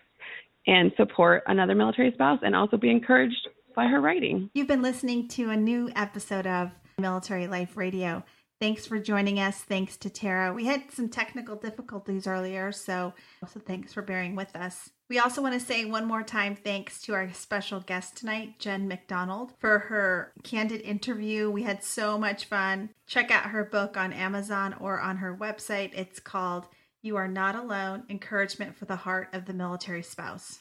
and 0.68 0.92
support 0.98 1.44
another 1.48 1.76
military 1.76 2.12
spouse 2.12 2.39
and 2.44 2.58
also 2.58 2.76
be 2.76 2.92
encouraged 2.92 3.48
by 3.74 3.88
her 3.88 4.02
writing. 4.02 4.50
You've 4.54 4.68
been 4.68 4.82
listening 4.82 5.30
to 5.30 5.50
a 5.50 5.56
new 5.56 5.89
episode 5.96 6.46
of 6.46 6.72
Military 7.00 7.48
Life 7.48 7.78
Radio. 7.78 8.24
Thanks 8.60 8.86
for 8.86 9.00
joining 9.00 9.39
us. 9.39 9.58
Thanks 9.58 9.95
to 9.98 10.10
Tara. 10.10 10.54
We 10.54 10.65
had 10.65 10.91
some 10.91 11.08
technical 11.08 11.56
difficulties 11.56 12.28
earlier, 12.28 12.74
so 12.74 13.13
so 13.48 13.60
thanks 13.62 13.93
for 13.93 14.02
bearing 14.02 14.36
with 14.36 14.54
us. 14.54 14.89
We 15.10 15.17
also 15.17 15.41
want 15.41 15.54
to 15.54 15.65
say 15.65 15.86
one 15.86 16.06
more 16.06 16.24
time 16.24 16.58
thanks 16.58 17.02
to 17.04 17.13
our 17.13 17.32
special 17.32 17.80
guest 17.80 18.17
tonight, 18.17 18.60
Jen 18.60 18.88
McDonald, 18.89 19.54
for 19.60 19.80
her 19.80 20.34
candid 20.43 20.82
interview. 20.82 21.50
We 21.50 21.63
had 21.63 21.84
so 21.86 22.17
much 22.17 22.45
fun. 22.45 22.89
Check 23.08 23.32
out 23.32 23.52
her 23.52 23.63
book 23.63 23.95
on 23.95 24.12
Amazon 24.12 24.76
or 24.80 25.00
on 25.00 25.17
her 25.17 25.36
website. 25.36 25.91
It's 25.93 26.19
called 26.19 26.67
You 27.02 27.15
Are 27.15 27.30
Not 27.30 27.56
Alone 27.56 28.04
Encouragement 28.10 28.76
for 28.76 28.84
the 28.84 28.98
Heart 28.98 29.30
of 29.32 29.45
the 29.45 29.54
Military 29.54 30.04
Spouse. 30.04 30.60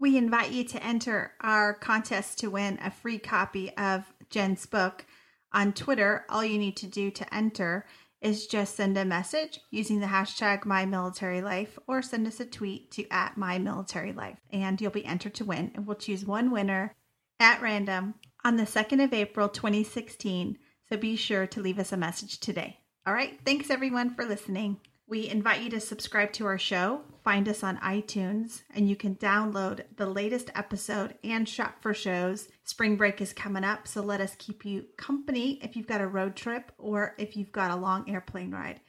We 0.00 0.18
invite 0.18 0.50
you 0.50 0.64
to 0.64 0.84
enter 0.84 1.34
our 1.40 1.72
contest 1.72 2.40
to 2.40 2.50
win 2.50 2.80
a 2.82 2.90
free 2.90 3.18
copy 3.18 3.70
of 3.76 4.12
Jen's 4.28 4.66
book. 4.66 5.06
On 5.52 5.72
Twitter, 5.72 6.24
all 6.28 6.44
you 6.44 6.58
need 6.58 6.76
to 6.78 6.86
do 6.86 7.10
to 7.10 7.34
enter 7.34 7.86
is 8.22 8.46
just 8.46 8.76
send 8.76 8.96
a 8.96 9.04
message 9.04 9.58
using 9.70 10.00
the 10.00 10.06
hashtag 10.06 10.62
MyMilitaryLife 10.62 11.76
or 11.88 12.00
send 12.00 12.26
us 12.26 12.40
a 12.40 12.46
tweet 12.46 12.90
to 12.92 13.06
at 13.10 13.36
MyMilitaryLife 13.36 14.36
and 14.50 14.80
you'll 14.80 14.90
be 14.92 15.04
entered 15.04 15.34
to 15.34 15.44
win. 15.44 15.72
And 15.74 15.86
we'll 15.86 15.96
choose 15.96 16.24
one 16.24 16.50
winner 16.50 16.94
at 17.40 17.60
random 17.60 18.14
on 18.44 18.56
the 18.56 18.62
2nd 18.62 19.02
of 19.02 19.12
April 19.12 19.48
2016. 19.48 20.56
So 20.88 20.96
be 20.96 21.16
sure 21.16 21.46
to 21.48 21.60
leave 21.60 21.78
us 21.78 21.92
a 21.92 21.96
message 21.96 22.38
today. 22.38 22.78
All 23.06 23.12
right. 23.12 23.38
Thanks 23.44 23.70
everyone 23.70 24.14
for 24.14 24.24
listening. 24.24 24.78
We 25.12 25.28
invite 25.28 25.60
you 25.60 25.68
to 25.68 25.78
subscribe 25.78 26.32
to 26.32 26.46
our 26.46 26.56
show, 26.56 27.02
find 27.22 27.46
us 27.46 27.62
on 27.62 27.76
iTunes, 27.80 28.62
and 28.74 28.88
you 28.88 28.96
can 28.96 29.16
download 29.16 29.84
the 29.94 30.06
latest 30.06 30.48
episode 30.54 31.16
and 31.22 31.46
shop 31.46 31.82
for 31.82 31.92
shows. 31.92 32.48
Spring 32.64 32.96
break 32.96 33.20
is 33.20 33.34
coming 33.34 33.62
up, 33.62 33.86
so 33.86 34.00
let 34.00 34.22
us 34.22 34.34
keep 34.38 34.64
you 34.64 34.86
company 34.96 35.58
if 35.62 35.76
you've 35.76 35.86
got 35.86 36.00
a 36.00 36.06
road 36.06 36.34
trip 36.34 36.72
or 36.78 37.14
if 37.18 37.36
you've 37.36 37.52
got 37.52 37.70
a 37.70 37.76
long 37.76 38.08
airplane 38.08 38.52
ride. 38.52 38.80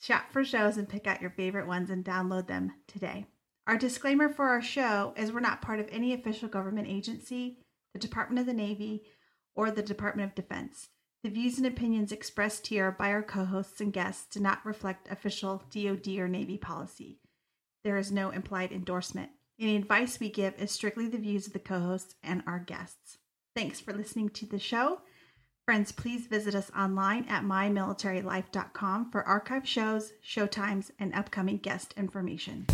Shop 0.00 0.22
for 0.32 0.46
shows 0.46 0.78
and 0.78 0.88
pick 0.88 1.06
out 1.06 1.20
your 1.20 1.32
favorite 1.32 1.66
ones 1.66 1.90
and 1.90 2.02
download 2.02 2.46
them 2.46 2.72
today. 2.88 3.26
Our 3.66 3.76
disclaimer 3.76 4.30
for 4.30 4.46
our 4.46 4.62
show 4.62 5.12
is 5.14 5.30
we're 5.30 5.40
not 5.40 5.60
part 5.60 5.78
of 5.78 5.90
any 5.92 6.14
official 6.14 6.48
government 6.48 6.88
agency, 6.88 7.58
the 7.92 7.98
Department 7.98 8.40
of 8.40 8.46
the 8.46 8.54
Navy, 8.54 9.02
or 9.54 9.70
the 9.70 9.82
Department 9.82 10.30
of 10.30 10.34
Defense. 10.34 10.88
The 11.26 11.32
views 11.32 11.58
and 11.58 11.66
opinions 11.66 12.12
expressed 12.12 12.68
here 12.68 12.92
by 12.92 13.10
our 13.10 13.20
co 13.20 13.44
hosts 13.44 13.80
and 13.80 13.92
guests 13.92 14.28
do 14.32 14.38
not 14.38 14.64
reflect 14.64 15.10
official 15.10 15.60
DoD 15.70 16.06
or 16.18 16.28
Navy 16.28 16.56
policy. 16.56 17.18
There 17.82 17.96
is 17.96 18.12
no 18.12 18.30
implied 18.30 18.70
endorsement. 18.70 19.30
Any 19.58 19.74
advice 19.74 20.20
we 20.20 20.30
give 20.30 20.54
is 20.54 20.70
strictly 20.70 21.08
the 21.08 21.18
views 21.18 21.48
of 21.48 21.52
the 21.52 21.58
co 21.58 21.80
hosts 21.80 22.14
and 22.22 22.44
our 22.46 22.60
guests. 22.60 23.18
Thanks 23.56 23.80
for 23.80 23.92
listening 23.92 24.28
to 24.28 24.46
the 24.46 24.60
show. 24.60 25.00
Friends, 25.64 25.90
please 25.90 26.28
visit 26.28 26.54
us 26.54 26.70
online 26.78 27.24
at 27.28 27.42
mymilitarylife.com 27.42 29.10
for 29.10 29.26
archive 29.26 29.66
shows, 29.66 30.12
show 30.22 30.46
times, 30.46 30.92
and 31.00 31.12
upcoming 31.12 31.56
guest 31.56 31.92
information. 31.96 32.66